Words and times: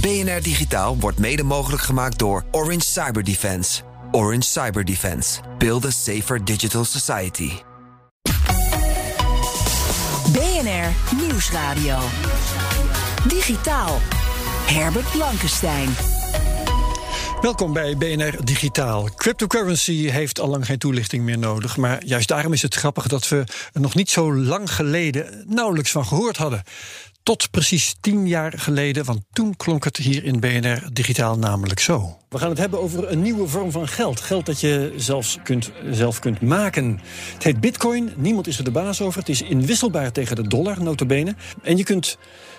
BNR 0.00 0.42
Digitaal 0.42 0.98
wordt 0.98 1.18
mede 1.18 1.42
mogelijk 1.42 1.82
gemaakt 1.82 2.18
door 2.18 2.44
Orange 2.50 2.86
Cyber 2.86 3.24
Defense. 3.24 3.82
Orange 4.10 4.42
Cyber 4.42 4.84
Defense. 4.84 5.40
Build 5.58 5.84
a 5.84 5.90
safer 5.90 6.44
digital 6.44 6.84
society. 6.84 7.50
BNR 10.32 11.16
Nieuwsradio. 11.26 11.98
Digitaal. 13.28 13.98
Herbert 14.66 15.10
Blankenstein. 15.12 15.88
Welkom 17.40 17.72
bij 17.72 17.96
BNR 17.96 18.44
Digitaal. 18.44 19.08
Cryptocurrency 19.16 20.08
heeft 20.08 20.40
al 20.40 20.48
lang 20.48 20.66
geen 20.66 20.78
toelichting 20.78 21.24
meer 21.24 21.38
nodig. 21.38 21.76
Maar 21.76 22.04
juist 22.04 22.28
daarom 22.28 22.52
is 22.52 22.62
het 22.62 22.74
grappig 22.74 23.06
dat 23.06 23.28
we 23.28 23.44
er 23.72 23.80
nog 23.80 23.94
niet 23.94 24.10
zo 24.10 24.34
lang 24.34 24.72
geleden 24.72 25.44
nauwelijks 25.46 25.90
van 25.90 26.06
gehoord 26.06 26.36
hadden. 26.36 26.62
Tot 27.28 27.50
precies 27.50 27.96
tien 28.00 28.28
jaar 28.28 28.52
geleden, 28.56 29.04
want 29.04 29.20
toen 29.32 29.56
klonk 29.56 29.84
het 29.84 29.96
hier 29.96 30.24
in 30.24 30.40
BNR 30.40 30.88
Digitaal 30.92 31.38
namelijk 31.38 31.80
zo. 31.80 32.18
We 32.28 32.38
gaan 32.38 32.48
het 32.48 32.58
hebben 32.58 32.80
over 32.80 33.10
een 33.10 33.22
nieuwe 33.22 33.48
vorm 33.48 33.70
van 33.70 33.88
geld. 33.88 34.20
Geld 34.20 34.46
dat 34.46 34.60
je 34.60 34.92
zelfs 34.96 35.38
kunt, 35.42 35.70
zelf 35.90 36.18
kunt 36.18 36.40
maken. 36.40 37.00
Het 37.34 37.42
heet 37.42 37.60
bitcoin, 37.60 38.12
niemand 38.16 38.46
is 38.46 38.58
er 38.58 38.64
de 38.64 38.70
baas 38.70 39.00
over. 39.00 39.18
Het 39.18 39.28
is 39.28 39.42
inwisselbaar 39.42 40.12
tegen 40.12 40.36
de 40.36 40.48
dollar, 40.48 40.82
notabene. 40.82 41.34
En 41.62 41.76
je 41.76 41.84
kunt 41.84 42.18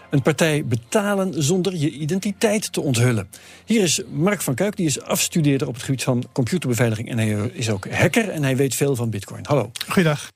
een 0.10 0.22
partij 0.22 0.66
betalen 0.66 1.44
zonder 1.44 1.76
je 1.76 1.90
identiteit 1.90 2.74
te 2.74 2.82
onthullen. 2.82 3.30
Hier 3.66 3.84
is 3.84 4.02
Mark 4.12 4.42
van 4.42 4.56
Kuik, 4.56 4.76
die 4.76 4.86
is 4.86 5.02
afstudeerder 5.02 5.68
op 5.68 5.74
het 5.74 5.84
gebied 5.84 6.04
van 6.04 6.24
computerbeveiliging... 6.32 7.10
en 7.10 7.18
hij 7.18 7.50
is 7.54 7.70
ook 7.70 7.92
hacker 7.92 8.30
en 8.30 8.44
hij 8.44 8.56
weet 8.56 8.76
veel 8.76 8.96
van 8.96 9.10
bitcoin. 9.10 9.42
Hallo. 9.48 9.72
Goeiedag. 9.88 10.30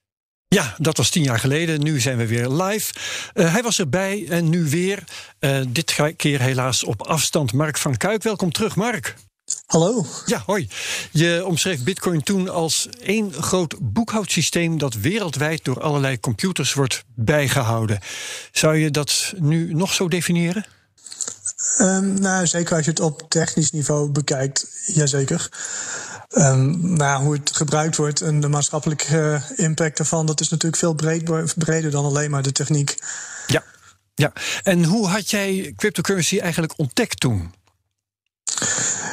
Ja, 0.54 0.76
dat 0.78 0.98
was 0.98 1.10
tien 1.10 1.24
jaar 1.24 1.40
geleden. 1.40 1.84
Nu 1.84 2.00
zijn 2.00 2.18
we 2.18 2.28
weer 2.28 2.48
live. 2.50 2.94
Uh, 3.34 3.52
hij 3.52 3.62
was 3.62 3.80
erbij 3.80 4.26
en 4.30 4.50
nu 4.50 4.70
weer. 4.70 5.04
Uh, 5.40 5.60
dit 5.68 6.00
keer 6.16 6.42
helaas 6.42 6.84
op 6.84 7.02
afstand. 7.02 7.54
Mark 7.54 7.78
van 7.78 7.98
Kuik, 7.98 8.24
welkom 8.24 8.52
terug, 8.52 8.76
Mark. 8.76 9.16
Hallo. 9.66 10.06
Ja, 10.26 10.44
hoi. 10.46 10.70
Je 11.12 11.44
omschreef 11.46 11.84
Bitcoin 11.84 12.24
toen 12.24 12.50
als 12.50 12.88
één 13.02 13.34
groot 13.34 13.76
boekhoudsysteem 13.82 14.78
dat 14.78 14.94
wereldwijd 14.94 15.64
door 15.64 15.82
allerlei 15.82 16.20
computers 16.20 16.74
wordt 16.74 17.04
bijgehouden. 17.16 18.00
Zou 18.52 18.76
je 18.76 18.92
dat 18.92 19.34
nu 19.38 19.74
nog 19.74 19.94
zo 19.94 20.08
definiëren? 20.08 20.66
Um, 21.80 22.20
nou, 22.20 22.48
zeker 22.48 22.76
als 22.76 22.86
je 22.86 22.92
het 22.92 23.00
op 23.00 23.26
technisch 23.28 23.72
niveau 23.72 24.10
bekijkt, 24.10 24.68
jazeker. 24.86 25.50
Um, 26.36 26.94
nou, 26.96 27.24
hoe 27.24 27.34
het 27.34 27.56
gebruikt 27.56 27.96
wordt 27.96 28.22
en 28.22 28.40
de 28.40 28.48
maatschappelijke 28.48 29.16
uh, 29.16 29.66
impact 29.66 30.00
ervan, 30.00 30.26
dat 30.26 30.40
is 30.40 30.50
natuurlijk 30.50 30.82
veel 30.82 30.94
breed, 30.94 31.54
breder 31.56 31.92
dan 31.92 32.06
alleen 32.06 32.32
maar 32.32 32.42
de 32.42 32.52
techniek. 32.52 32.98
Ja, 33.48 33.64
ja. 34.16 34.34
En 34.64 34.84
hoe 34.84 35.08
had 35.08 35.30
jij 35.30 35.74
cryptocurrency 35.76 36.40
eigenlijk 36.40 36.74
ontdekt 36.78 37.20
toen? 37.20 37.54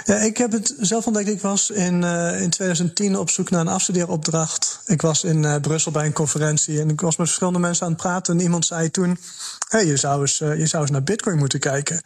Ja, 0.05 0.17
ik 0.17 0.37
heb 0.37 0.53
het 0.53 0.75
zelf 0.79 1.07
ontdekt. 1.07 1.29
Ik 1.29 1.41
was 1.41 1.71
in, 1.71 2.03
uh, 2.03 2.41
in 2.41 2.51
2010 2.51 3.17
op 3.17 3.31
zoek 3.31 3.51
naar 3.51 3.61
een 3.61 3.69
afstudeeropdracht. 3.69 4.81
Ik 4.87 5.03
was 5.03 5.25
in 5.25 5.43
uh, 5.43 5.57
Brussel 5.57 5.93
bij 5.93 6.07
een 6.07 6.13
conferentie 6.13 6.81
en 6.81 6.89
ik 6.89 7.01
was 7.01 7.17
met 7.17 7.27
verschillende 7.27 7.59
mensen 7.59 7.87
aan 7.87 7.93
het 7.93 8.01
praten. 8.01 8.35
En 8.35 8.43
iemand 8.43 8.67
zei 8.67 8.91
toen: 8.91 9.19
hey, 9.69 9.87
je, 9.87 9.97
zou 9.97 10.21
eens, 10.21 10.41
uh, 10.41 10.59
je 10.59 10.67
zou 10.67 10.83
eens 10.83 10.91
naar 10.91 11.03
Bitcoin 11.03 11.39
moeten 11.39 11.61
kijken. 11.61 12.03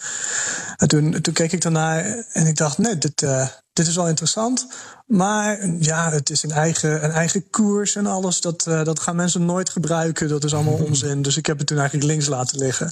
En 0.76 0.88
toen, 0.88 1.20
toen 1.20 1.34
keek 1.34 1.52
ik 1.52 1.60
daarnaar 1.60 2.24
en 2.32 2.46
ik 2.46 2.56
dacht: 2.56 2.78
nee, 2.78 2.98
dit, 2.98 3.26
dit 3.74 3.86
is 3.86 3.94
wel 3.94 4.08
interessant. 4.08 4.66
Maar 5.06 5.68
ja, 5.80 6.10
het 6.10 6.30
is 6.30 6.42
een 6.42 6.50
eigen, 6.50 7.04
een 7.04 7.10
eigen 7.10 7.50
koers 7.50 7.96
en 7.96 8.06
alles. 8.06 8.40
Dat, 8.40 8.66
uh, 8.68 8.84
dat 8.84 9.00
gaan 9.00 9.16
mensen 9.16 9.44
nooit 9.44 9.68
gebruiken. 9.68 10.28
Dat 10.28 10.44
is 10.44 10.54
allemaal 10.54 10.84
onzin. 10.88 11.22
Dus 11.22 11.36
ik 11.36 11.46
heb 11.46 11.58
het 11.58 11.66
toen 11.66 11.78
eigenlijk 11.78 12.06
links 12.06 12.26
laten 12.26 12.58
liggen. 12.58 12.90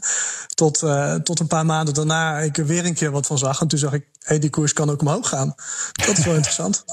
Tot, 0.54 0.82
uh, 0.82 1.14
tot 1.14 1.40
een 1.40 1.46
paar 1.46 1.66
maanden 1.66 1.94
daarna 1.94 2.38
ik 2.38 2.58
er 2.58 2.66
weer 2.66 2.84
een 2.84 2.94
keer 2.94 3.10
wat 3.10 3.26
van 3.26 3.38
zag. 3.38 3.60
En 3.60 3.68
toen 3.68 3.78
zag 3.78 3.92
ik, 3.92 4.02
hé, 4.02 4.18
hey, 4.18 4.38
die 4.38 4.50
koers 4.50 4.72
kan 4.72 4.90
ook 4.90 5.00
omhoog 5.00 5.28
gaan. 5.28 5.54
Dat 5.92 6.18
is 6.18 6.24
wel 6.24 6.34
interessant. 6.34 6.84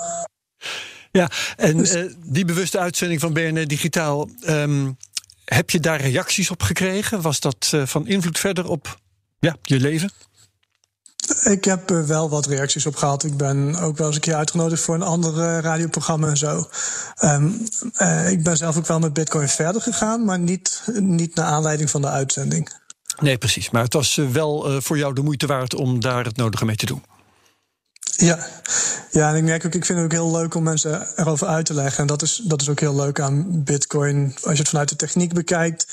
Ja, 1.12 1.30
en 1.58 1.78
dus, 1.78 1.96
uh, 1.96 2.12
die 2.26 2.46
bewuste 2.46 2.80
uitzending 2.80 3.20
van 3.20 3.34
BNR 3.34 3.68
Digitaal... 3.68 4.30
Um, 4.48 4.98
heb 5.46 5.70
je 5.70 5.80
daar 5.80 6.02
reacties 6.02 6.52
op 6.52 6.62
gekregen? 6.62 7.22
Was 7.22 7.40
dat 7.40 7.74
van 7.84 8.08
invloed 8.08 8.40
verder 8.40 8.68
op 8.68 9.00
ja, 9.40 9.56
je 9.62 9.80
leven? 9.80 10.12
Ik 11.44 11.66
heb 11.66 11.90
er 11.90 12.08
wel 12.08 12.30
wat 12.30 12.46
reacties 12.46 12.86
op 12.86 12.96
gehad. 12.96 13.24
Ik 13.24 13.38
ben 13.38 13.76
ook 13.76 13.98
wel 13.98 14.08
eens 14.08 14.16
een 14.16 14.22
keer 14.22 14.36
uitgenodigd 14.36 14.82
voor 14.82 14.96
een 14.96 15.02
ander 15.02 15.34
uh, 15.34 15.60
radioprogramma 15.60 16.28
en 16.28 16.38
zo. 16.38 16.70
Um, 17.24 17.64
uh, 18.02 18.32
ik 18.32 18.44
ben 18.44 18.58
zelf 18.58 18.78
ook 18.78 18.88
wel 18.88 19.00
met 19.00 19.14
Bitcoin 19.14 19.48
verder 19.48 19.82
gegaan, 19.82 20.26
maar 20.26 20.40
niet, 20.40 20.84
niet 20.94 21.36
naar 21.36 21.46
aanleiding 21.46 21.90
van 21.90 22.02
de 22.02 22.08
uitzending. 22.08 22.70
Nee, 23.20 23.38
precies. 23.38 23.70
Maar 23.70 23.84
het 23.84 23.94
was 23.94 24.16
wel 24.16 24.82
voor 24.82 24.98
jou 24.98 25.14
de 25.14 25.22
moeite 25.22 25.48
waard 25.48 25.76
om 25.76 26.00
daar 26.00 26.26
het 26.26 26.38
nodige 26.38 26.66
mee 26.66 26.76
te 26.76 26.86
doen. 26.86 27.04
Ja. 28.20 28.48
ja, 29.12 29.30
en 29.30 29.36
ik 29.36 29.44
merk 29.44 29.66
ook, 29.66 29.74
ik 29.74 29.86
vind 29.86 29.98
het 29.98 30.08
ook 30.08 30.20
heel 30.20 30.32
leuk 30.32 30.56
om 30.56 30.64
mensen 30.64 31.08
erover 31.16 31.48
uit 31.48 31.66
te 31.66 31.74
leggen. 31.74 32.00
En 32.00 32.08
dat 32.08 32.22
is, 32.22 32.42
dat 32.44 32.62
is 32.62 32.70
ook 32.70 32.80
heel 32.80 32.96
leuk 32.96 33.20
aan 33.20 33.64
Bitcoin. 33.64 34.36
Als 34.44 34.54
je 34.54 34.60
het 34.60 34.70
vanuit 34.70 34.90
de 34.90 34.96
techniek 34.96 35.34
bekijkt, 35.34 35.88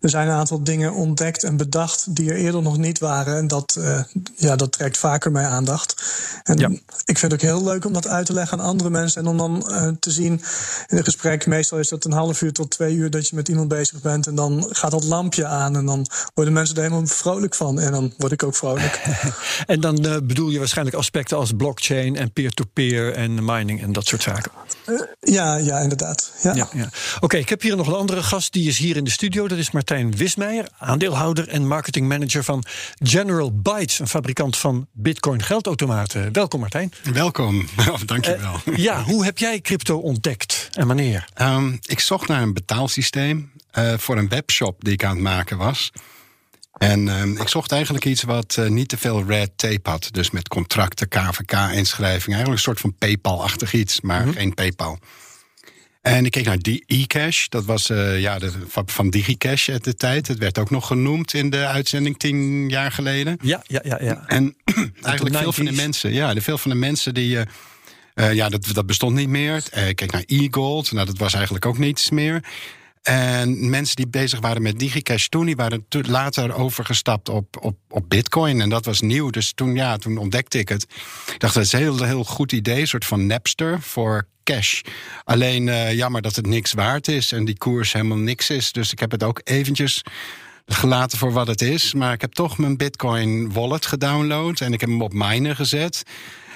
er 0.00 0.08
zijn 0.08 0.28
een 0.28 0.34
aantal 0.34 0.62
dingen 0.62 0.92
ontdekt 0.92 1.44
en 1.44 1.56
bedacht 1.56 2.16
die 2.16 2.30
er 2.30 2.36
eerder 2.36 2.62
nog 2.62 2.76
niet 2.76 2.98
waren. 2.98 3.36
En 3.36 3.46
dat, 3.46 3.76
uh, 3.78 4.02
ja, 4.36 4.56
dat 4.56 4.72
trekt 4.72 4.98
vaker 4.98 5.32
mijn 5.32 5.46
aandacht. 5.46 6.02
En 6.42 6.58
ja. 6.58 6.68
ik 7.04 7.18
vind 7.18 7.32
het 7.32 7.34
ook 7.34 7.48
heel 7.48 7.64
leuk 7.64 7.84
om 7.84 7.92
dat 7.92 8.08
uit 8.08 8.26
te 8.26 8.32
leggen 8.32 8.58
aan 8.58 8.66
andere 8.66 8.90
mensen. 8.90 9.22
En 9.22 9.28
om 9.28 9.38
dan 9.38 9.66
uh, 9.68 9.88
te 10.00 10.10
zien 10.10 10.42
in 10.86 10.96
een 10.96 11.04
gesprek, 11.04 11.46
meestal 11.46 11.78
is 11.78 11.88
dat 11.88 12.04
een 12.04 12.12
half 12.12 12.42
uur 12.42 12.52
tot 12.52 12.70
twee 12.70 12.94
uur 12.94 13.10
dat 13.10 13.28
je 13.28 13.36
met 13.36 13.48
iemand 13.48 13.68
bezig 13.68 14.00
bent. 14.00 14.26
En 14.26 14.34
dan 14.34 14.66
gaat 14.70 14.90
dat 14.90 15.04
lampje 15.04 15.46
aan 15.46 15.76
en 15.76 15.86
dan 15.86 16.06
worden 16.34 16.54
mensen 16.54 16.76
er 16.76 16.82
helemaal 16.82 17.06
vrolijk 17.06 17.54
van. 17.54 17.80
En 17.80 17.92
dan 17.92 18.14
word 18.18 18.32
ik 18.32 18.42
ook 18.42 18.56
vrolijk. 18.56 19.00
en 19.66 19.80
dan 19.80 20.06
uh, 20.06 20.16
bedoel 20.22 20.50
je 20.50 20.58
waarschijnlijk 20.58 20.96
aspecten 20.96 21.36
als 21.36 21.56
blockchain 21.64 22.16
en 22.16 22.32
peer-to-peer 22.32 23.10
-peer 23.10 23.22
en 23.22 23.44
mining 23.44 23.82
en 23.82 23.92
dat 23.92 24.06
soort 24.06 24.22
zaken. 24.22 24.50
Uh, 24.86 25.00
ja, 25.20 25.56
ja, 25.56 25.78
inderdaad. 25.78 26.32
Ja. 26.42 26.54
ja, 26.54 26.68
ja. 26.72 26.84
Oké, 27.14 27.24
okay, 27.24 27.40
ik 27.40 27.48
heb 27.48 27.62
hier 27.62 27.76
nog 27.76 27.86
een 27.86 27.94
andere 27.94 28.22
gast, 28.22 28.52
die 28.52 28.68
is 28.68 28.78
hier 28.78 28.96
in 28.96 29.04
de 29.04 29.10
studio. 29.10 29.48
Dat 29.48 29.58
is 29.58 29.70
Martijn 29.70 30.16
Wismeijer, 30.16 30.68
aandeelhouder 30.78 31.48
en 31.48 31.66
marketingmanager 31.66 32.44
van 32.44 32.64
General 33.02 33.52
Bytes, 33.60 33.98
een 33.98 34.08
fabrikant 34.08 34.56
van 34.56 34.86
Bitcoin 34.92 35.42
geldautomaten. 35.42 36.32
Welkom 36.32 36.60
Martijn. 36.60 36.92
Welkom, 37.12 37.68
dankjewel. 38.06 38.60
Uh, 38.64 38.76
ja, 38.76 39.02
hoe 39.02 39.24
heb 39.24 39.38
jij 39.38 39.60
crypto 39.60 39.98
ontdekt 39.98 40.68
en 40.72 40.86
wanneer? 40.86 41.28
Um, 41.40 41.78
ik 41.82 42.00
zocht 42.00 42.28
naar 42.28 42.42
een 42.42 42.54
betaalsysteem 42.54 43.52
uh, 43.78 43.92
voor 43.96 44.16
een 44.16 44.28
webshop 44.28 44.84
die 44.84 44.92
ik 44.92 45.04
aan 45.04 45.14
het 45.14 45.22
maken 45.22 45.56
was. 45.56 45.92
En 46.78 47.06
uh, 47.06 47.40
ik 47.40 47.48
zocht 47.48 47.72
eigenlijk 47.72 48.04
iets 48.04 48.22
wat 48.22 48.56
uh, 48.58 48.68
niet 48.68 48.88
te 48.88 48.96
veel 48.96 49.24
red 49.24 49.50
tape 49.56 49.90
had. 49.90 50.08
Dus 50.10 50.30
met 50.30 50.48
contracten, 50.48 51.08
KVK-inschrijving. 51.08 52.34
Eigenlijk 52.34 52.48
een 52.48 52.58
soort 52.58 52.80
van 52.80 52.94
PayPal-achtig 52.98 53.72
iets, 53.72 54.00
maar 54.00 54.20
mm 54.20 54.24
-hmm. 54.24 54.34
geen 54.34 54.54
PayPal. 54.54 54.98
En 56.04 56.24
ik 56.24 56.30
keek 56.30 56.44
naar 56.44 56.58
e-cash. 56.86 57.46
Dat 57.48 57.64
was 57.64 57.90
uh, 57.90 58.20
ja, 58.20 58.38
de, 58.38 58.52
van 58.86 59.10
DigiCash 59.10 59.68
uit 59.68 59.84
de 59.84 59.94
tijd. 59.94 60.28
Het 60.28 60.38
werd 60.38 60.58
ook 60.58 60.70
nog 60.70 60.86
genoemd 60.86 61.34
in 61.34 61.50
de 61.50 61.66
uitzending 61.66 62.18
tien 62.18 62.68
jaar 62.68 62.92
geleden. 62.92 63.38
Ja, 63.42 63.62
ja, 63.66 63.80
ja. 63.84 63.98
ja. 64.02 64.24
En 64.26 64.56
eigenlijk 65.02 65.36
veel 65.36 65.52
van 65.52 65.64
de 65.64 65.72
mensen, 65.72 66.12
ja, 66.12 66.34
de 66.34 66.40
veel 66.40 66.58
van 66.58 66.70
de 66.70 66.76
mensen 66.76 67.14
die. 67.14 67.38
Uh, 68.14 68.32
ja, 68.32 68.48
dat, 68.48 68.70
dat 68.72 68.86
bestond 68.86 69.14
niet 69.14 69.28
meer. 69.28 69.62
Uh, 69.76 69.88
ik 69.88 69.96
keek 69.96 70.12
naar 70.12 70.24
e-gold. 70.26 70.92
Nou, 70.92 71.06
dat 71.06 71.18
was 71.18 71.34
eigenlijk 71.34 71.66
ook 71.66 71.78
niets 71.78 72.10
meer. 72.10 72.44
En 73.04 73.70
mensen 73.70 73.96
die 73.96 74.08
bezig 74.08 74.40
waren 74.40 74.62
met 74.62 74.78
DigiCash 74.78 75.26
toen, 75.26 75.46
die 75.46 75.56
waren 75.56 75.86
later 75.88 76.54
overgestapt 76.54 77.28
op, 77.28 77.56
op, 77.60 77.76
op 77.88 78.08
Bitcoin. 78.08 78.60
En 78.60 78.68
dat 78.68 78.84
was 78.84 79.00
nieuw. 79.00 79.30
Dus 79.30 79.52
toen, 79.52 79.74
ja, 79.74 79.96
toen 79.96 80.16
ontdekte 80.16 80.58
ik 80.58 80.68
het. 80.68 80.82
Ik 81.32 81.40
dacht, 81.40 81.54
dat 81.54 81.64
is 81.64 81.72
een 81.72 81.78
heel, 81.78 82.02
heel 82.02 82.24
goed 82.24 82.52
idee. 82.52 82.80
Een 82.80 82.86
soort 82.86 83.04
van 83.04 83.26
Napster 83.26 83.80
voor 83.80 84.28
cash. 84.44 84.80
Alleen 85.24 85.66
uh, 85.66 85.92
jammer 85.92 86.22
dat 86.22 86.36
het 86.36 86.46
niks 86.46 86.72
waard 86.72 87.08
is 87.08 87.32
en 87.32 87.44
die 87.44 87.58
koers 87.58 87.92
helemaal 87.92 88.18
niks 88.18 88.50
is. 88.50 88.72
Dus 88.72 88.92
ik 88.92 88.98
heb 88.98 89.10
het 89.10 89.22
ook 89.22 89.40
eventjes 89.44 90.02
gelaten 90.66 91.18
voor 91.18 91.32
wat 91.32 91.46
het 91.46 91.62
is. 91.62 91.94
Maar 91.94 92.12
ik 92.12 92.20
heb 92.20 92.32
toch 92.32 92.58
mijn 92.58 92.76
Bitcoin 92.76 93.52
wallet 93.52 93.86
gedownload 93.86 94.60
en 94.60 94.72
ik 94.72 94.80
heb 94.80 94.88
hem 94.88 95.02
op 95.02 95.12
miner 95.12 95.56
gezet. 95.56 96.02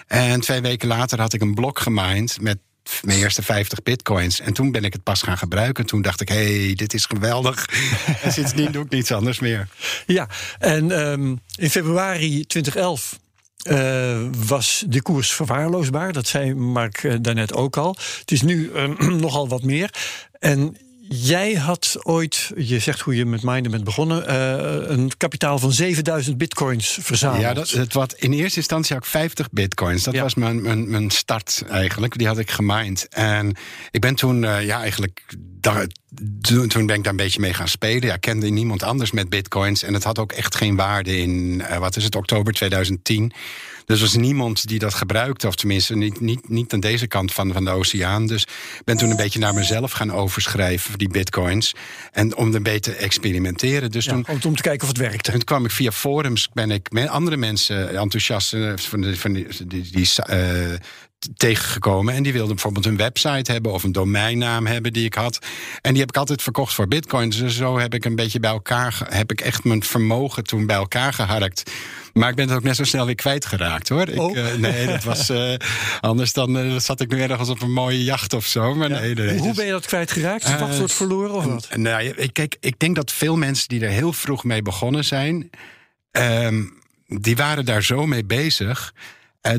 En 0.07 0.41
twee 0.41 0.61
weken 0.61 0.89
later 0.89 1.21
had 1.21 1.33
ik 1.33 1.41
een 1.41 1.55
blok 1.55 1.79
gemined 1.79 2.41
met 2.41 2.59
mijn 3.03 3.19
eerste 3.19 3.43
50 3.43 3.83
bitcoins. 3.83 4.41
En 4.41 4.53
toen 4.53 4.71
ben 4.71 4.85
ik 4.85 4.93
het 4.93 5.03
pas 5.03 5.23
gaan 5.23 5.39
gebruiken. 5.39 5.87
Toen 5.87 6.03
dacht 6.03 6.21
ik, 6.21 6.29
hé, 6.29 6.65
hey, 6.65 6.75
dit 6.75 6.95
is 6.95 7.05
geweldig. 7.05 7.69
en 8.23 8.33
sindsdien 8.33 8.73
doe 8.73 8.85
ik 8.85 8.91
niets 8.91 9.13
anders 9.13 9.39
meer. 9.39 9.69
Ja, 10.07 10.29
en 10.59 10.91
um, 10.91 11.41
in 11.57 11.71
februari 11.71 12.47
2011 12.47 13.19
uh, 13.71 14.19
was 14.47 14.85
de 14.87 15.03
koers 15.03 15.33
verwaarloosbaar. 15.33 16.13
Dat 16.13 16.27
zei 16.27 16.55
Mark 16.55 17.03
uh, 17.03 17.15
daarnet 17.21 17.55
ook 17.55 17.77
al. 17.77 17.97
Het 18.21 18.31
is 18.31 18.43
nu 18.43 18.71
uh, 18.75 18.99
nogal 19.25 19.49
wat 19.49 19.63
meer. 19.63 19.91
En 20.39 20.77
Jij 21.11 21.55
had 21.55 21.97
ooit, 22.03 22.51
je 22.57 22.79
zegt 22.79 23.01
hoe 23.01 23.17
je 23.17 23.27
met 23.27 23.43
Minden 23.43 23.71
bent 23.71 23.85
begonnen, 23.85 24.31
uh, 24.31 24.97
een 24.97 25.11
kapitaal 25.17 25.59
van 25.59 25.73
7000 25.73 26.39
bitcoins 26.39 26.99
verzameld. 27.01 27.41
Ja, 27.41 27.55
dat, 27.55 27.71
het 27.71 27.93
wat, 27.93 28.13
in 28.13 28.33
eerste 28.33 28.57
instantie 28.59 28.95
had 28.95 29.05
ik 29.05 29.11
50 29.11 29.51
bitcoins. 29.51 30.03
Dat 30.03 30.17
was 30.17 30.35
mijn, 30.35 30.63
mijn, 30.63 30.91
mijn 30.91 31.11
start 31.11 31.65
eigenlijk. 31.71 32.19
Die 32.19 32.27
had 32.27 32.39
ik 32.39 32.51
gemined. 32.51 33.09
En 33.09 33.57
ik 33.91 34.01
ben 34.01 34.15
toen, 34.15 34.43
uh, 34.43 34.65
ja, 34.65 34.81
eigenlijk. 34.81 35.25
Daar, 35.61 35.87
toen, 36.41 36.69
toen 36.69 36.87
ben 36.87 36.97
ik 36.97 37.03
daar 37.03 37.13
een 37.13 37.19
beetje 37.19 37.41
mee 37.41 37.55
gaan 37.55 37.69
spelen. 37.69 38.09
Ja, 38.09 38.17
kende 38.17 38.49
niemand 38.49 38.83
anders 38.83 39.11
met 39.11 39.29
bitcoins. 39.29 39.83
En 39.83 39.95
het 39.95 40.05
had 40.05 40.19
ook 40.19 40.33
echt 40.33 40.57
geen 40.57 40.77
waarde 40.77 41.17
in, 41.17 41.63
uh, 41.71 41.79
wat 41.79 41.97
is 41.97 42.05
het, 42.05 42.17
oktober 42.17 42.53
2010. 42.53 43.33
Dus 43.89 43.97
er 43.97 44.05
was 44.05 44.17
niemand 44.17 44.69
die 44.69 44.79
dat 44.79 44.95
gebruikte, 44.95 45.47
of 45.47 45.55
tenminste 45.55 45.97
niet, 45.97 46.21
niet, 46.21 46.49
niet 46.49 46.73
aan 46.73 46.81
deze 46.81 47.07
kant 47.07 47.33
van, 47.33 47.53
van 47.53 47.65
de 47.65 47.71
oceaan. 47.71 48.27
Dus 48.27 48.43
ik 48.43 48.85
ben 48.85 48.97
toen 48.97 49.11
een 49.11 49.17
beetje 49.17 49.39
naar 49.39 49.55
mezelf 49.55 49.93
gaan 49.93 50.13
overschrijven, 50.13 50.99
die 50.99 51.09
bitcoins. 51.09 51.75
En 52.13 52.37
om 52.37 52.55
een 52.55 52.63
beetje 52.63 52.93
te 52.93 52.95
experimenteren. 52.95 53.91
Dus 53.91 54.05
ja, 54.05 54.13
toen, 54.13 54.27
om 54.45 54.57
te 54.57 54.63
kijken 54.63 54.83
of 54.83 54.89
het 54.89 54.97
werkte. 54.97 55.31
Toen 55.31 55.45
kwam 55.45 55.65
ik 55.65 55.71
via 55.71 55.93
forums, 55.93 56.49
ben 56.53 56.71
ik 56.71 56.91
met 56.91 57.09
andere 57.09 57.37
mensen 57.37 57.97
enthousiast 57.97 58.57
van, 58.77 59.01
de, 59.01 59.17
van 59.17 59.33
die, 59.33 59.47
die, 59.67 59.91
die 59.91 60.09
uh, 60.31 60.75
tegengekomen. 61.37 62.15
En 62.15 62.23
die 62.23 62.33
wilden 62.33 62.55
bijvoorbeeld 62.55 62.87
een 62.87 62.97
website 62.97 63.53
hebben 63.53 63.73
of 63.73 63.83
een 63.83 63.93
domeinnaam 63.93 64.67
hebben 64.67 64.93
die 64.93 65.05
ik 65.05 65.15
had. 65.15 65.39
En 65.81 65.91
die 65.91 66.01
heb 66.01 66.09
ik 66.09 66.17
altijd 66.17 66.43
verkocht 66.43 66.75
voor 66.75 66.89
bitcoins. 66.89 67.37
Dus 67.37 67.57
zo 67.57 67.79
heb 67.79 67.95
ik 67.95 68.05
een 68.05 68.17
beetje 68.17 68.41
bij 68.41 68.51
elkaar, 68.51 69.07
heb 69.09 69.31
ik 69.31 69.41
echt 69.41 69.65
mijn 69.65 69.83
vermogen 69.83 70.45
toen 70.45 70.67
bij 70.67 70.77
elkaar 70.77 71.13
geharkt. 71.13 71.71
Maar 72.13 72.31
ik 72.31 72.37
ben 72.37 72.49
het 72.49 72.57
ook 72.57 72.63
net 72.63 72.77
zo 72.77 72.85
snel 72.85 73.07
weer 73.07 73.15
kwijtgeraakt 73.15 73.89
hoor. 73.89 74.09
Ik, 74.09 74.21
oh. 74.21 74.37
uh, 74.37 74.55
nee, 74.55 74.87
dat 74.87 75.05
was 75.05 75.31
uh, 75.31 75.55
anders 76.01 76.33
dan 76.33 76.57
uh, 76.57 76.79
zat 76.79 77.01
ik 77.01 77.11
nu 77.11 77.21
ergens 77.21 77.49
op 77.49 77.63
een 77.63 77.73
mooie 77.73 78.05
jacht 78.05 78.33
of 78.33 78.47
zo. 78.47 78.75
Maar 78.75 78.91
ja. 78.91 79.01
nee, 79.01 79.15
nee, 79.15 79.39
Hoe 79.39 79.47
dus, 79.47 79.57
ben 79.57 79.67
je 79.67 79.73
dat 79.73 79.87
kwijtgeraakt? 79.87 80.49
Je 80.49 80.59
wachtwoord 80.59 80.93
verloren 80.93 81.35
of 81.35 81.45
wat? 81.45 81.69
Nou, 81.77 82.29
kijk, 82.33 82.57
ik 82.61 82.79
denk 82.79 82.97
dat 82.97 83.13
veel 83.13 83.37
mensen 83.37 83.69
die 83.69 83.81
er 83.81 83.91
heel 83.91 84.13
vroeg 84.13 84.45
mee 84.45 84.63
begonnen 84.63 85.05
zijn, 85.05 85.51
um, 86.13 86.73
die 87.07 87.37
waren 87.37 87.65
daar 87.65 87.83
zo 87.83 88.07
mee 88.07 88.25
bezig 88.25 88.93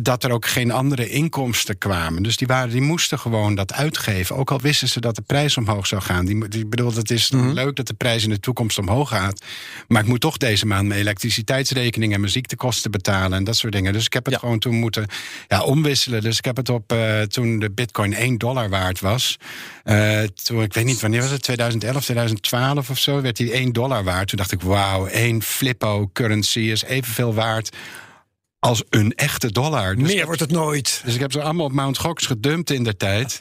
dat 0.02 0.24
er 0.24 0.32
ook 0.32 0.46
geen 0.46 0.72
andere 0.72 1.10
inkomsten 1.10 1.78
kwamen. 1.78 2.24
Dus 2.24 2.38
die, 2.38 2.48
waren, 2.48 2.70
die 2.70 2.82
moesten 2.82 3.20
gewoon 3.20 3.56
dat 3.56 3.74
uitgeven. 3.74 4.36
Ook 4.36 4.52
al 4.52 4.60
wisten 4.62 4.88
ze 4.88 5.00
dat 5.00 5.16
de 5.16 5.22
prijs 5.22 5.58
omhoog 5.58 5.88
zou 5.88 6.02
gaan. 6.02 6.26
Die, 6.26 6.48
die 6.48 6.66
bedoel, 6.66 6.94
het 6.94 7.12
is 7.12 7.32
mm 7.32 7.40
-hmm. 7.40 7.54
leuk 7.54 7.76
dat 7.76 7.88
de 7.88 7.94
prijs 7.94 8.24
in 8.24 8.30
de 8.30 8.40
toekomst 8.40 8.78
omhoog 8.78 9.10
gaat. 9.10 9.42
Maar 9.88 10.02
ik 10.02 10.08
moet 10.08 10.22
toch 10.22 10.38
deze 10.38 10.66
maand 10.66 10.88
mijn 10.88 11.00
elektriciteitsrekening 11.00 12.14
en 12.14 12.20
mijn 12.20 12.32
ziektekosten 12.32 12.92
betalen 12.92 13.38
en 13.38 13.44
dat 13.44 13.56
soort 13.56 13.74
dingen. 13.74 13.94
Dus 13.94 14.06
ik 14.06 14.14
heb 14.14 14.26
het 14.26 14.34
ja. 14.34 14.40
gewoon 14.40 14.60
toen 14.60 14.76
moeten 14.76 15.06
ja, 15.48 15.62
omwisselen. 15.62 16.22
Dus 16.22 16.38
ik 16.38 16.46
heb 16.46 16.58
het 16.58 16.70
op 16.70 16.94
uh, 16.94 17.22
toen 17.22 17.60
de 17.60 17.72
bitcoin 17.72 18.14
1 18.14 18.38
dollar 18.38 18.70
waard 18.70 19.00
was. 19.00 19.38
Uh, 19.86 20.22
toen, 20.44 20.62
ik 20.62 20.74
weet 20.74 20.86
niet 20.86 21.02
wanneer 21.02 21.22
was 21.22 21.32
het, 21.32 21.42
2011, 21.42 22.04
2012 22.04 22.90
of 22.90 23.00
zo, 23.00 23.22
werd 23.22 23.38
die 23.38 23.52
1 23.52 23.74
dollar 23.74 24.04
waard. 24.04 24.28
Toen 24.28 24.38
dacht 24.38 24.52
ik, 24.52 24.62
wauw, 24.62 25.06
één 25.06 25.42
flippo 25.42 26.10
currency 26.14 26.60
is 26.60 26.84
evenveel 26.84 27.34
waard 27.34 27.70
als 28.60 28.84
een 28.90 29.14
echte 29.14 29.52
dollar. 29.52 29.96
Dus 29.96 30.14
Meer 30.14 30.26
wordt 30.26 30.40
het 30.40 30.52
nooit. 30.52 31.02
Dus 31.06 31.14
ik 31.14 31.20
heb 31.20 31.32
ze 31.32 31.42
allemaal 31.42 31.66
op 31.66 31.72
Mount 31.72 31.98
Gox 31.98 32.26
gedumpt 32.26 32.70
in 32.70 32.84
der 32.84 32.98
tijd. 32.98 33.38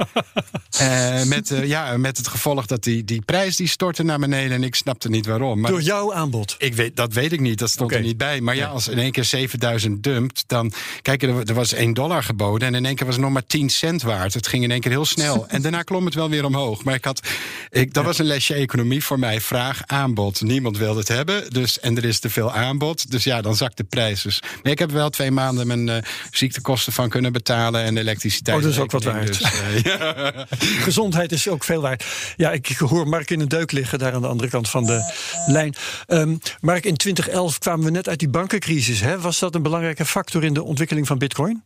uh, 0.80 1.22
met, 1.34 1.50
uh, 1.50 1.66
ja, 1.66 1.96
met 1.96 2.16
het 2.16 2.28
gevolg 2.28 2.66
dat 2.66 2.82
die, 2.82 3.04
die 3.04 3.22
prijs 3.22 3.56
die 3.56 3.68
stortte 3.68 4.02
naar 4.02 4.18
beneden 4.18 4.52
en 4.52 4.62
ik 4.62 4.74
snapte 4.74 5.08
niet 5.08 5.26
waarom. 5.26 5.60
Maar 5.60 5.70
Door 5.70 5.82
jouw 5.82 6.14
aanbod? 6.14 6.54
Ik 6.58 6.74
weet, 6.74 6.96
dat 6.96 7.12
weet 7.12 7.32
ik 7.32 7.40
niet, 7.40 7.58
dat 7.58 7.70
stond 7.70 7.90
okay. 7.90 8.02
er 8.02 8.06
niet 8.06 8.16
bij. 8.16 8.40
Maar 8.40 8.54
ja, 8.54 8.62
ja, 8.62 8.68
als 8.68 8.88
in 8.88 8.98
één 8.98 9.12
keer 9.12 9.24
7000 9.24 10.02
dumpt, 10.02 10.44
dan... 10.46 10.72
Kijk, 11.02 11.22
er, 11.22 11.48
er, 11.48 11.54
was 11.54 11.72
1 11.72 11.94
dollar 11.94 12.22
geboden 12.22 12.68
en 12.68 12.74
in 12.74 12.86
één 12.86 12.94
keer 12.94 13.06
was 13.06 13.14
het 13.14 13.24
nog 13.24 13.32
maar 13.32 13.46
10 13.46 13.68
cent 13.70 14.02
waard. 14.02 14.34
Het 14.34 14.46
ging 14.46 14.64
in 14.64 14.70
één 14.70 14.80
keer 14.80 14.90
heel 14.90 15.04
snel. 15.04 15.46
en 15.48 15.62
daarna 15.62 15.82
klom 15.82 16.04
het 16.04 16.14
wel 16.14 16.28
weer 16.28 16.44
omhoog. 16.44 16.84
Maar 16.84 16.94
ik 16.94 17.04
had, 17.04 17.28
ik, 17.70 17.94
dat 17.94 18.02
ja. 18.02 18.08
was 18.08 18.18
een 18.18 18.26
lesje 18.26 18.54
economie 18.54 19.04
voor 19.04 19.18
mij. 19.18 19.40
Vraag, 19.40 19.82
aanbod. 19.86 20.40
Niemand 20.40 20.78
wilde 20.78 20.98
het 20.98 21.08
hebben, 21.08 21.50
dus, 21.50 21.80
en 21.80 21.96
er 21.96 22.04
is 22.04 22.20
te 22.20 22.30
veel 22.30 22.52
aanbod. 22.52 23.10
Dus 23.10 23.24
ja, 23.24 23.40
dan 23.40 23.56
zakt 23.56 23.76
de 23.76 23.84
prijs. 23.84 24.22
Dus, 24.22 24.42
maar 24.62 24.72
ik 24.72 24.78
heb 24.78 24.90
wel 24.90 25.07
twee 25.10 25.30
maanden 25.30 25.66
mijn 25.66 25.88
uh, 25.88 25.96
ziektekosten 26.30 26.92
van 26.92 27.08
kunnen 27.08 27.32
betalen 27.32 27.82
en 27.82 27.96
elektriciteit. 27.96 28.56
Oh, 28.56 28.62
dat 28.62 28.72
is 28.72 28.78
ook 28.78 28.90
wat 28.90 29.04
waard. 29.04 29.26
Dus, 29.26 29.40
uh, 29.40 29.82
ja. 29.98 30.46
Gezondheid 30.88 31.32
is 31.32 31.48
ook 31.48 31.64
veel 31.64 31.80
waard. 31.80 32.04
Ja, 32.36 32.52
ik 32.52 32.66
hoor 32.66 33.08
Mark 33.08 33.30
in 33.30 33.40
een 33.40 33.48
deuk 33.48 33.72
liggen 33.72 33.98
daar 33.98 34.12
aan 34.12 34.20
de 34.20 34.28
andere 34.28 34.48
kant 34.48 34.68
van 34.68 34.84
de 34.84 35.12
lijn. 35.46 35.74
Um, 36.06 36.38
Mark, 36.60 36.84
in 36.84 36.96
2011 36.96 37.58
kwamen 37.58 37.84
we 37.84 37.90
net 37.90 38.08
uit 38.08 38.18
die 38.18 38.28
bankencrisis. 38.28 39.00
Hè? 39.00 39.20
Was 39.20 39.38
dat 39.38 39.54
een 39.54 39.62
belangrijke 39.62 40.04
factor 40.04 40.44
in 40.44 40.54
de 40.54 40.62
ontwikkeling 40.62 41.06
van 41.06 41.18
Bitcoin? 41.18 41.62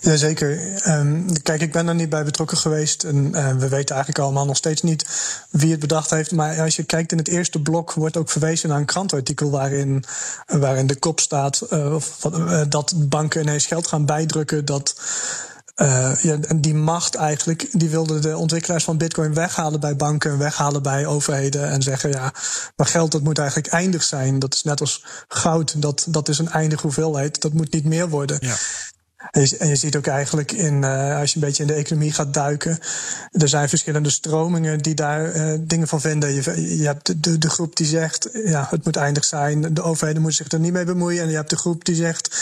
Jazeker. 0.00 0.82
Um, 0.86 1.42
kijk, 1.42 1.60
ik 1.60 1.72
ben 1.72 1.88
er 1.88 1.94
niet 1.94 2.08
bij 2.08 2.24
betrokken 2.24 2.56
geweest. 2.56 3.04
En 3.04 3.16
uh, 3.16 3.50
we 3.50 3.68
weten 3.68 3.94
eigenlijk 3.94 4.18
allemaal 4.18 4.46
nog 4.46 4.56
steeds 4.56 4.82
niet 4.82 5.04
wie 5.50 5.70
het 5.70 5.80
bedacht 5.80 6.10
heeft. 6.10 6.32
Maar 6.32 6.60
als 6.60 6.76
je 6.76 6.82
kijkt 6.82 7.12
in 7.12 7.18
het 7.18 7.28
eerste 7.28 7.62
blok, 7.62 7.92
wordt 7.92 8.16
ook 8.16 8.30
verwezen 8.30 8.68
naar 8.68 8.78
een 8.78 8.84
krantartikel 8.84 9.50
waarin, 9.50 10.04
waarin 10.46 10.86
de 10.86 10.98
kop 10.98 11.20
staat 11.20 11.66
uh, 11.70 11.96
uh, 12.34 12.62
dat 12.68 12.92
banken 12.96 13.42
ineens 13.42 13.66
geld 13.66 13.86
gaan 13.86 14.06
bijdrukken. 14.06 14.64
Dat. 14.64 15.00
Die 16.56 16.74
macht 16.74 17.14
eigenlijk, 17.14 17.68
die 17.72 17.88
wilden 17.88 18.22
de 18.22 18.36
ontwikkelaars 18.36 18.84
van 18.84 18.96
Bitcoin 18.96 19.34
weghalen 19.34 19.80
bij 19.80 19.96
banken, 19.96 20.38
weghalen 20.38 20.82
bij 20.82 21.06
overheden 21.06 21.70
en 21.70 21.82
zeggen: 21.82 22.10
ja, 22.10 22.32
maar 22.76 22.86
geld 22.86 23.12
dat 23.12 23.22
moet 23.22 23.38
eigenlijk 23.38 23.68
eindig 23.68 24.02
zijn. 24.02 24.38
Dat 24.38 24.54
is 24.54 24.62
net 24.62 24.80
als 24.80 25.04
goud, 25.28 25.82
dat, 25.82 26.06
dat 26.08 26.28
is 26.28 26.38
een 26.38 26.48
eindige 26.50 26.82
hoeveelheid, 26.82 27.40
dat 27.40 27.52
moet 27.52 27.72
niet 27.72 27.84
meer 27.84 28.08
worden. 28.08 28.38
Ja. 28.40 28.54
En 29.30 29.40
je, 29.40 29.56
en 29.56 29.68
je, 29.68 29.76
ziet 29.76 29.96
ook 29.96 30.06
eigenlijk 30.06 30.52
in, 30.52 30.82
uh, 30.82 31.18
als 31.18 31.32
je 31.32 31.36
een 31.36 31.46
beetje 31.46 31.62
in 31.62 31.68
de 31.68 31.74
economie 31.74 32.12
gaat 32.12 32.34
duiken, 32.34 32.78
er 33.30 33.48
zijn 33.48 33.68
verschillende 33.68 34.10
stromingen 34.10 34.78
die 34.78 34.94
daar 34.94 35.36
uh, 35.36 35.58
dingen 35.60 35.88
van 35.88 36.00
vinden. 36.00 36.34
Je, 36.34 36.76
je 36.78 36.86
hebt 36.86 37.06
de, 37.06 37.20
de, 37.20 37.38
de, 37.38 37.50
groep 37.50 37.76
die 37.76 37.86
zegt, 37.86 38.28
ja, 38.44 38.66
het 38.70 38.84
moet 38.84 38.96
eindig 38.96 39.24
zijn, 39.24 39.74
de 39.74 39.82
overheden 39.82 40.22
moeten 40.22 40.44
zich 40.44 40.52
er 40.52 40.60
niet 40.60 40.72
mee 40.72 40.84
bemoeien. 40.84 41.22
En 41.22 41.28
je 41.28 41.34
hebt 41.34 41.50
de 41.50 41.56
groep 41.56 41.84
die 41.84 41.94
zegt, 41.94 42.36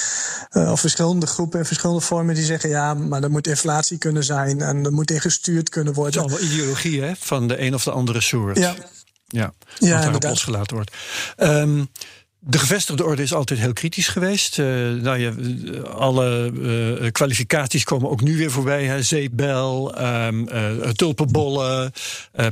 uh, 0.53 0.71
of 0.71 0.81
verschillende 0.81 1.27
groepen 1.27 1.59
in 1.59 1.65
verschillende 1.65 2.03
vormen 2.03 2.35
die 2.35 2.45
zeggen, 2.45 2.69
ja, 2.69 2.95
maar 2.95 3.23
er 3.23 3.31
moet 3.31 3.47
inflatie 3.47 3.99
kunnen 3.99 4.25
zijn 4.25 4.61
en 4.61 4.85
er 4.85 4.93
moet 4.93 5.11
in 5.11 5.21
gestuurd 5.21 5.69
kunnen 5.69 5.95
worden. 5.95 6.23
Het 6.23 6.31
is 6.31 6.37
allemaal 6.37 6.53
ideologie, 6.53 7.03
hè, 7.03 7.13
van 7.19 7.49
de 7.49 7.61
een 7.61 7.75
of 7.75 7.85
de 7.85 7.91
andere 7.91 8.21
soort. 8.21 8.59
Ja. 8.59 8.75
Ja, 9.29 9.53
wat 9.79 9.89
ja, 9.89 10.01
daarop 10.01 10.23
losgelaten 10.23 10.77
wordt. 10.77 10.93
Um, 11.37 11.89
de 12.49 12.59
gevestigde 12.59 13.05
orde 13.05 13.23
is 13.23 13.33
altijd 13.33 13.61
heel 13.61 13.73
kritisch 13.73 14.09
geweest. 14.09 14.59
Uh, 14.59 14.67
nou 15.03 15.19
ja, 15.19 15.33
alle 15.83 16.51
uh, 16.55 17.11
kwalificaties 17.11 17.85
komen 17.85 18.11
ook 18.11 18.21
nu 18.21 18.37
weer 18.37 18.51
voorbij. 18.51 18.85
Hè. 18.85 19.03
Zeepbel, 19.03 20.03
um, 20.03 20.49
uh, 20.49 20.89
tulpenbollen, 20.89 21.93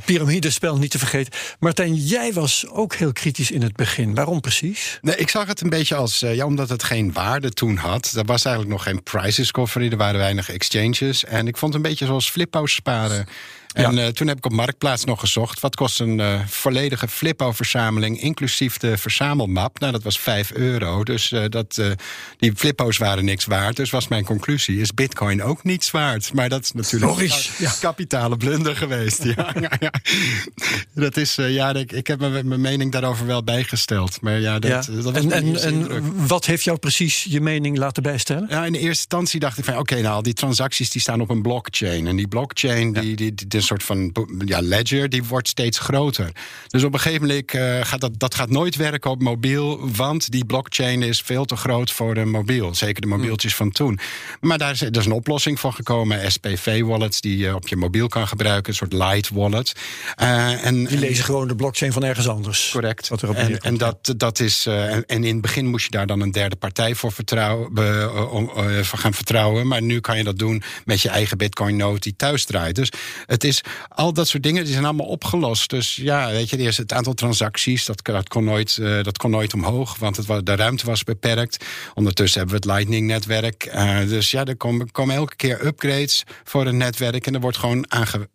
piramidespel 0.04 0.76
niet 0.76 0.90
te 0.90 0.98
vergeten. 0.98 1.32
Martijn, 1.58 1.94
jij 1.94 2.32
was 2.32 2.66
ook 2.68 2.94
heel 2.94 3.12
kritisch 3.12 3.50
in 3.50 3.62
het 3.62 3.76
begin. 3.76 4.14
Waarom 4.14 4.40
precies? 4.40 4.98
Nee, 5.02 5.16
ik 5.16 5.28
zag 5.28 5.46
het 5.46 5.60
een 5.60 5.70
beetje 5.70 5.94
als, 5.94 6.18
ja, 6.18 6.44
omdat 6.44 6.68
het 6.68 6.82
geen 6.82 7.12
waarde 7.12 7.50
toen 7.50 7.76
had. 7.76 8.12
Er 8.16 8.24
was 8.24 8.44
eigenlijk 8.44 8.74
nog 8.74 8.84
geen 8.84 9.02
price 9.02 9.40
discovery, 9.40 9.90
er 9.90 9.96
waren 9.96 10.20
weinig 10.20 10.50
exchanges. 10.50 11.24
En 11.24 11.46
ik 11.46 11.56
vond 11.56 11.74
het 11.74 11.84
een 11.84 11.90
beetje 11.90 12.06
zoals 12.06 12.30
fliphouse 12.30 12.74
sparen. 12.74 13.26
En 13.74 13.94
ja. 13.94 14.04
uh, 14.04 14.08
toen 14.08 14.26
heb 14.26 14.36
ik 14.36 14.44
op 14.44 14.52
Marktplaats 14.52 15.04
nog 15.04 15.20
gezocht. 15.20 15.60
Wat 15.60 15.76
kost 15.76 16.00
een 16.00 16.18
uh, 16.18 16.40
volledige 16.46 17.08
Flippo-verzameling, 17.08 18.20
inclusief 18.20 18.76
de 18.76 18.98
verzamelmap? 18.98 19.78
Nou, 19.78 19.92
dat 19.92 20.02
was 20.02 20.18
5 20.18 20.52
euro. 20.52 21.04
Dus 21.04 21.30
uh, 21.32 21.44
dat, 21.48 21.82
die 22.38 22.52
Flippo's 22.56 22.98
waren 22.98 23.24
niks 23.24 23.44
waard. 23.44 23.76
Dus 23.76 23.90
was 23.90 24.08
mijn 24.08 24.24
conclusie, 24.24 24.80
is 24.80 24.94
bitcoin 24.94 25.42
ook 25.42 25.64
niets 25.64 25.90
waard? 25.90 26.32
Maar 26.32 26.48
dat 26.48 26.62
is 26.62 26.72
natuurlijk 26.72 27.12
Logisch, 27.12 27.50
ja. 27.58 27.72
kapitale 27.80 28.36
blunder 28.36 28.76
geweest. 28.76 29.22
ja, 29.24 29.54
ja, 29.80 29.92
Dat 30.94 31.16
is, 31.16 31.34
ja, 31.34 31.74
ik, 31.74 31.92
ik 31.92 32.06
heb 32.06 32.18
mijn 32.18 32.60
mening 32.60 32.92
daarover 32.92 33.26
wel 33.26 33.44
bijgesteld. 33.44 34.20
Maar 34.20 34.40
ja, 34.40 34.58
dat, 34.58 34.70
dat 34.70 35.04
was 35.04 35.14
en, 35.14 35.32
en, 35.32 35.60
en 35.60 36.26
wat 36.26 36.44
heeft 36.44 36.64
jou 36.64 36.78
precies 36.78 37.24
je 37.28 37.40
mening 37.40 37.78
laten 37.78 38.02
bijstellen? 38.02 38.46
Ja, 38.48 38.64
in 38.64 38.72
de 38.72 38.78
eerste 38.78 38.88
instantie 38.88 39.40
dacht 39.40 39.58
ik 39.58 39.64
van... 39.64 39.72
oké, 39.72 39.82
okay, 39.82 40.00
nou, 40.00 40.22
die 40.22 40.34
transacties 40.34 40.90
die 40.90 41.00
staan 41.00 41.20
op 41.20 41.30
een 41.30 41.42
blockchain. 41.42 42.06
En 42.06 42.16
die 42.16 42.28
blockchain, 42.28 42.92
die, 42.92 43.16
die, 43.16 43.34
die, 43.34 43.62
soort 43.64 43.82
van 43.82 44.12
ja, 44.44 44.60
ledger, 44.62 45.08
die 45.08 45.24
wordt 45.24 45.48
steeds 45.48 45.78
groter. 45.78 46.30
Dus 46.68 46.84
op 46.84 46.92
een 46.92 47.00
gegeven 47.00 47.26
moment 47.26 47.54
uh, 47.54 47.80
gaat 47.82 48.00
dat, 48.00 48.18
dat 48.18 48.34
gaat 48.34 48.50
nooit 48.50 48.76
werken 48.76 49.10
op 49.10 49.22
mobiel, 49.22 49.90
want 49.96 50.30
die 50.30 50.44
blockchain 50.44 51.02
is 51.02 51.20
veel 51.20 51.44
te 51.44 51.56
groot 51.56 51.90
voor 51.90 52.14
de 52.14 52.24
mobiel. 52.24 52.74
Zeker 52.74 53.00
de 53.00 53.06
mobieltjes 53.06 53.54
van 53.54 53.70
toen. 53.70 53.98
Maar 54.40 54.58
daar 54.58 54.70
is, 54.70 54.80
er 54.80 54.96
is 54.96 55.06
een 55.06 55.12
oplossing 55.12 55.60
voor 55.60 55.72
gekomen. 55.72 56.32
SPV-wallets 56.32 57.20
die 57.20 57.36
je 57.36 57.54
op 57.54 57.68
je 57.68 57.76
mobiel 57.76 58.08
kan 58.08 58.28
gebruiken, 58.28 58.68
een 58.68 58.78
soort 58.78 58.92
light 58.92 59.28
wallet. 59.28 59.72
Uh, 60.22 60.64
en, 60.64 60.84
die 60.84 60.98
lezen 60.98 61.24
gewoon 61.24 61.48
de 61.48 61.56
blockchain 61.56 61.92
van 61.92 62.04
ergens 62.04 62.28
anders. 62.28 62.70
Correct. 62.72 63.08
Wat 63.08 63.22
erop 63.22 63.36
en, 63.36 63.58
en 63.58 63.76
dat, 63.76 64.14
dat 64.16 64.40
is. 64.40 64.66
Uh, 64.66 64.92
en, 64.92 65.04
in 65.06 65.24
het 65.24 65.40
begin 65.40 65.66
moest 65.66 65.84
je 65.84 65.90
daar 65.90 66.06
dan 66.06 66.20
een 66.20 66.32
derde 66.32 66.56
partij 66.56 66.94
voor, 66.94 67.12
vertrouwen, 67.12 67.70
voor 68.84 68.98
gaan 68.98 69.14
vertrouwen. 69.14 69.66
Maar 69.66 69.82
nu 69.82 70.00
kan 70.00 70.16
je 70.16 70.24
dat 70.24 70.38
doen 70.38 70.62
met 70.84 71.00
je 71.00 71.08
eigen 71.08 71.38
Bitcoin-node 71.38 72.00
die 72.00 72.16
thuis 72.16 72.44
draait. 72.44 72.74
Dus 72.74 72.92
het 73.26 73.44
is 73.44 73.53
al 73.88 74.12
dat 74.12 74.28
soort 74.28 74.42
dingen 74.42 74.64
die 74.64 74.72
zijn 74.72 74.84
allemaal 74.84 75.06
opgelost. 75.06 75.70
Dus 75.70 75.96
ja, 75.96 76.30
weet 76.30 76.50
je, 76.50 76.56
eerst 76.56 76.78
het 76.78 76.92
aantal 76.92 77.14
transacties, 77.14 77.84
dat, 77.84 78.28
kon, 78.28 78.44
nooit, 78.44 78.76
uh, 78.80 79.02
dat 79.02 79.18
kon 79.18 79.30
nooit 79.30 79.54
omhoog, 79.54 79.98
want 79.98 80.16
het 80.16 80.46
de 80.46 80.56
ruimte 80.56 80.86
was 80.86 81.04
beperkt. 81.04 81.64
Ondertussen 81.94 82.40
hebben 82.40 82.60
we 82.60 82.66
het 82.66 82.76
Lightning-netwerk. 82.76 83.70
Uh, 83.74 83.98
dus 83.98 84.30
ja, 84.30 84.44
er 84.44 84.56
komen, 84.56 84.90
komen 84.90 85.14
elke 85.14 85.36
keer 85.36 85.66
upgrades 85.66 86.22
voor 86.44 86.66
een 86.66 86.76
netwerk. 86.76 87.26
En 87.26 87.34
er 87.34 87.40
wordt 87.40 87.56
gewoon 87.56 87.84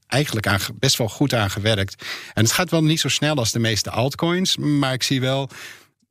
eigenlijk 0.07 0.69
best 0.79 0.97
wel 0.97 1.09
goed 1.09 1.33
aan 1.33 1.49
gewerkt. 1.49 2.05
En 2.33 2.43
het 2.43 2.51
gaat 2.51 2.69
wel 2.69 2.83
niet 2.83 2.99
zo 2.99 3.09
snel 3.09 3.35
als 3.35 3.51
de 3.51 3.59
meeste 3.59 3.89
altcoins, 3.89 4.57
maar 4.57 4.93
ik 4.93 5.03
zie 5.03 5.21
wel 5.21 5.49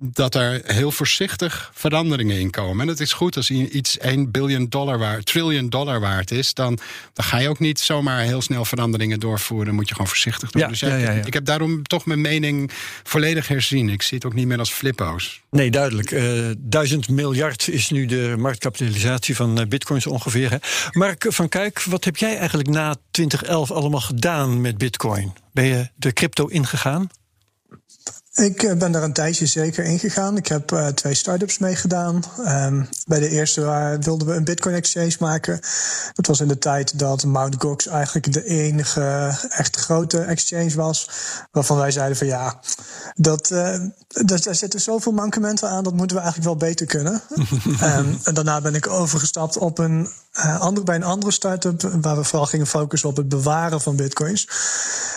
dat 0.00 0.34
er 0.34 0.60
heel 0.64 0.90
voorzichtig 0.90 1.70
veranderingen 1.74 2.40
in 2.40 2.50
komen. 2.50 2.80
En 2.80 2.88
het 2.88 3.00
is 3.00 3.12
goed 3.12 3.36
als 3.36 3.50
iets 3.50 3.98
1 3.98 4.30
biljoen 4.30 4.66
dollar 4.68 4.98
waard, 4.98 5.26
trillion 5.26 5.68
dollar 5.68 6.00
waard 6.00 6.30
is, 6.30 6.54
dan, 6.54 6.78
dan 7.12 7.24
ga 7.24 7.38
je 7.38 7.48
ook 7.48 7.58
niet 7.58 7.80
zomaar 7.80 8.20
heel 8.20 8.42
snel 8.42 8.64
veranderingen 8.64 9.20
doorvoeren. 9.20 9.66
Dan 9.66 9.74
moet 9.74 9.88
je 9.88 9.94
gewoon 9.94 10.08
voorzichtig 10.08 10.50
doen. 10.50 10.62
Ja, 10.62 10.68
dus 10.68 10.80
ja, 10.80 10.96
ja, 10.96 11.10
ik, 11.10 11.26
ik, 11.26 11.34
heb 11.34 11.44
daarom 11.44 11.82
toch 11.82 12.06
mijn 12.06 12.20
mening 12.20 12.70
volledig 13.02 13.48
herzien. 13.48 13.88
Ik 13.88 14.02
zie 14.02 14.16
het 14.16 14.26
ook 14.26 14.34
niet 14.34 14.46
meer 14.46 14.58
als 14.58 14.72
flippo's. 14.72 15.40
Nee, 15.50 15.70
duidelijk. 15.70 16.10
Uh, 16.10 16.50
duizend 16.58 17.08
miljard 17.08 17.68
is 17.68 17.90
nu 17.90 18.06
de 18.06 18.34
marktkapitalisatie 18.38 19.36
van 19.36 19.60
uh, 19.60 19.66
bitcoins 19.66 20.06
ongeveer. 20.06 20.50
Hè? 20.50 20.56
Mark 20.92 21.26
van 21.28 21.48
Kuik, 21.48 21.82
wat 21.82 22.04
heb 22.04 22.16
jij 22.16 22.36
eigenlijk 22.36 22.68
na 22.68 22.96
2011 23.10 23.70
allemaal 23.70 24.00
gedaan 24.00 24.60
met 24.60 24.78
bitcoin? 24.78 25.32
Ben 25.52 25.64
je 25.64 25.88
de 25.96 26.12
crypto 26.12 26.46
ingegaan? 26.46 27.08
Ik 28.38 28.62
eh, 28.62 28.76
ben 28.76 28.92
daar 28.92 29.02
een 29.02 29.12
tijdje 29.12 29.46
zeker 29.46 29.84
in 29.84 29.98
gegaan. 29.98 30.36
Ik 30.36 30.46
heb 30.46 30.72
uh, 30.72 30.86
twee 30.86 31.14
start-ups 31.14 31.58
meegedaan. 31.58 32.22
Um, 32.38 32.88
bij 33.06 33.20
de 33.20 33.28
eerste 33.28 33.96
wilden 34.00 34.28
we 34.28 34.34
een 34.34 34.44
Bitcoin 34.44 34.74
exchange 34.74 35.16
maken. 35.20 35.60
Dat 36.14 36.26
was 36.26 36.40
in 36.40 36.48
de 36.48 36.58
tijd 36.58 36.98
dat 36.98 37.24
Mt. 37.24 37.54
Gox 37.58 37.86
eigenlijk 37.86 38.32
de 38.32 38.44
enige 38.44 39.36
echt 39.48 39.76
grote 39.76 40.20
exchange 40.20 40.74
was. 40.74 41.10
Waarvan 41.50 41.76
wij 41.76 41.90
zeiden 41.90 42.16
van 42.16 42.26
ja, 42.26 42.60
dat, 43.14 43.50
uh, 43.50 43.80
dat, 44.08 44.42
daar 44.42 44.54
zitten 44.54 44.80
zoveel 44.80 45.12
mankementen 45.12 45.68
aan, 45.68 45.84
dat 45.84 45.94
moeten 45.94 46.16
we 46.16 46.22
eigenlijk 46.22 46.50
wel 46.50 46.68
beter 46.68 46.86
kunnen. 46.86 47.22
um, 47.82 48.18
en 48.24 48.34
daarna 48.34 48.60
ben 48.60 48.74
ik 48.74 48.88
overgestapt 48.88 49.56
op 49.56 49.78
een, 49.78 50.08
andere, 50.58 50.84
bij 50.84 50.96
een 50.96 51.02
andere 51.02 51.32
start-up 51.32 51.82
waar 52.00 52.16
we 52.16 52.24
vooral 52.24 52.46
gingen 52.46 52.66
focussen 52.66 53.08
op 53.08 53.16
het 53.16 53.28
bewaren 53.28 53.80
van 53.80 53.96
bitcoins. 53.96 54.48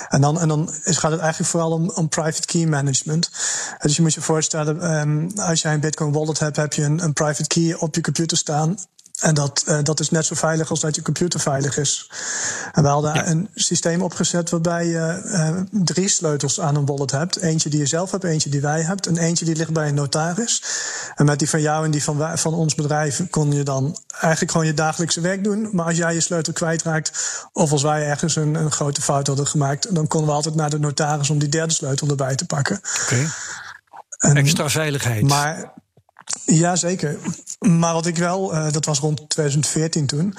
En 0.10 0.22
dan, 0.22 0.40
en 0.40 0.48
dan 0.48 0.70
is, 0.84 0.98
gaat 0.98 1.12
het 1.12 1.20
eigenlijk 1.20 1.52
vooral 1.52 1.72
om, 1.72 1.90
om 1.90 2.10
private 2.10 2.46
key 2.46 2.66
management. 3.12 3.80
Dus 3.82 3.96
je 3.96 4.02
moet 4.02 4.14
je 4.14 4.22
voorstellen, 4.22 5.00
um, 5.00 5.32
als 5.36 5.62
jij 5.62 5.74
een 5.74 5.80
Bitcoin 5.80 6.12
wallet 6.12 6.40
hebt, 6.40 6.56
heb 6.56 6.74
je 6.74 6.84
een, 6.84 7.04
een 7.04 7.14
private 7.14 7.48
key 7.48 7.74
op 7.74 7.96
je 7.96 8.02
computer 8.02 8.38
staan. 8.38 8.78
En 9.22 9.34
dat, 9.34 9.64
uh, 9.68 9.78
dat 9.84 10.00
is 10.00 10.10
net 10.10 10.26
zo 10.26 10.36
veilig 10.36 10.70
als 10.70 10.80
dat 10.80 10.96
je 10.96 11.02
computer 11.02 11.40
veilig 11.40 11.78
is. 11.78 12.10
En 12.72 12.84
we 12.84 12.90
hadden 12.90 13.14
ja. 13.14 13.28
een 13.28 13.50
systeem 13.56 14.02
opgezet 14.02 14.50
waarbij 14.50 14.86
je 14.86 15.22
uh, 15.26 15.84
drie 15.84 16.08
sleutels 16.08 16.60
aan 16.60 16.76
een 16.76 16.86
wallet 16.86 17.12
hebt. 17.12 17.38
Eentje 17.38 17.70
die 17.70 17.80
je 17.80 17.86
zelf 17.86 18.12
hebt, 18.12 18.24
eentje 18.24 18.50
die 18.50 18.62
wij 18.62 18.82
hebben 18.82 19.16
en 19.16 19.18
eentje 19.18 19.46
die 19.46 19.56
ligt 19.56 19.74
bij 19.74 19.88
een 19.88 19.94
notaris. 19.94 20.64
En 21.16 21.26
met 21.26 21.40
die 21.40 21.50
van 21.50 21.62
jou 21.62 21.86
en 21.86 21.92
die 21.92 22.04
van, 22.04 22.18
wij, 22.18 22.38
van 22.38 22.54
ons 22.54 22.76
bedrijf 22.76 23.30
kon 23.30 23.52
je 23.52 23.64
dan 23.64 23.98
eigenlijk 24.20 24.52
gewoon 24.52 24.68
je 24.68 24.74
dagelijkse 24.74 25.22
werk 25.22 25.44
doen. 25.44 25.70
Maar 25.72 25.86
als 25.86 25.98
jij 25.98 26.14
je 26.14 26.22
sleutel 26.22 26.54
kwijtraakt, 26.54 27.12
of 27.54 27.72
als 27.72 27.82
wij 27.82 28.08
ergens 28.08 28.36
een, 28.36 28.56
een 28.56 28.72
grote 28.72 29.02
fout 29.02 29.28
hadden 29.28 29.48
gemaakt, 29.48 29.96
dan 29.96 30.08
konden 30.08 30.30
we 30.30 30.36
altijd 30.36 30.56
naar 30.56 30.70
de 30.70 30.80
notaris 30.80 31.30
om 31.30 31.40
die 31.40 31.50
derde 31.50 31.74
sleutel 31.74 32.08
erbij 32.08 32.36
te 32.36 32.46
pakken. 32.46 32.82
Oké. 33.04 33.30
Okay. 34.18 34.36
Extra 34.36 34.70
veiligheid. 34.70 35.28
Maar 35.28 35.74
ja, 36.46 36.76
zeker. 36.76 37.18
Maar 37.60 37.94
wat 37.94 38.06
ik 38.06 38.18
wel, 38.18 38.54
uh, 38.54 38.72
dat 38.72 38.86
was 38.86 39.00
rond 39.00 39.30
2014 39.30 40.06
toen, 40.06 40.36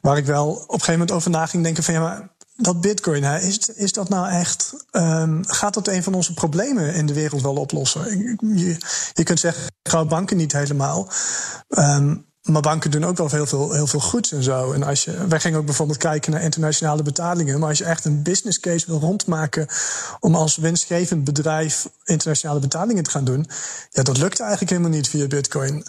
waar 0.00 0.16
ik 0.16 0.26
wel 0.26 0.48
op 0.48 0.60
een 0.60 0.66
gegeven 0.70 0.92
moment 0.92 1.10
over 1.10 1.30
na 1.30 1.46
ging 1.46 1.62
denken 1.62 1.82
van 1.82 1.94
ja, 1.94 2.00
maar 2.00 2.28
dat 2.56 2.80
bitcoin, 2.80 3.22
hè, 3.22 3.38
is, 3.38 3.58
is 3.58 3.92
dat 3.92 4.08
nou 4.08 4.30
echt, 4.30 4.86
um, 4.92 5.44
gaat 5.46 5.74
dat 5.74 5.88
een 5.88 6.02
van 6.02 6.14
onze 6.14 6.34
problemen 6.34 6.94
in 6.94 7.06
de 7.06 7.14
wereld 7.14 7.42
wel 7.42 7.54
oplossen? 7.56 8.18
Je, 8.56 8.76
je 9.14 9.22
kunt 9.22 9.40
zeggen, 9.40 9.62
goud 9.82 10.08
banken 10.08 10.36
niet 10.36 10.52
helemaal. 10.52 11.08
Um, 11.68 12.25
maar 12.46 12.62
banken 12.62 12.90
doen 12.90 13.04
ook 13.04 13.16
wel 13.16 13.30
heel 13.30 13.46
veel, 13.46 13.72
heel 13.72 13.86
veel 13.86 14.00
goeds 14.00 14.32
en 14.32 14.42
zo. 14.42 14.72
En 14.72 14.82
als 14.82 15.04
je, 15.04 15.26
wij 15.26 15.40
gingen 15.40 15.58
ook 15.58 15.64
bijvoorbeeld 15.64 15.98
kijken 15.98 16.32
naar 16.32 16.42
internationale 16.42 17.02
betalingen. 17.02 17.58
Maar 17.58 17.68
als 17.68 17.78
je 17.78 17.84
echt 17.84 18.04
een 18.04 18.22
business 18.22 18.60
case 18.60 18.86
wil 18.86 19.00
rondmaken 19.00 19.66
om 20.20 20.34
als 20.34 20.56
winstgevend 20.56 21.24
bedrijf 21.24 21.88
internationale 22.04 22.60
betalingen 22.60 23.02
te 23.02 23.10
gaan 23.10 23.24
doen, 23.24 23.46
ja, 23.90 24.02
dat 24.02 24.18
lukte 24.18 24.42
eigenlijk 24.42 24.70
helemaal 24.70 24.92
niet 24.92 25.08
via 25.08 25.26
Bitcoin. 25.26 25.86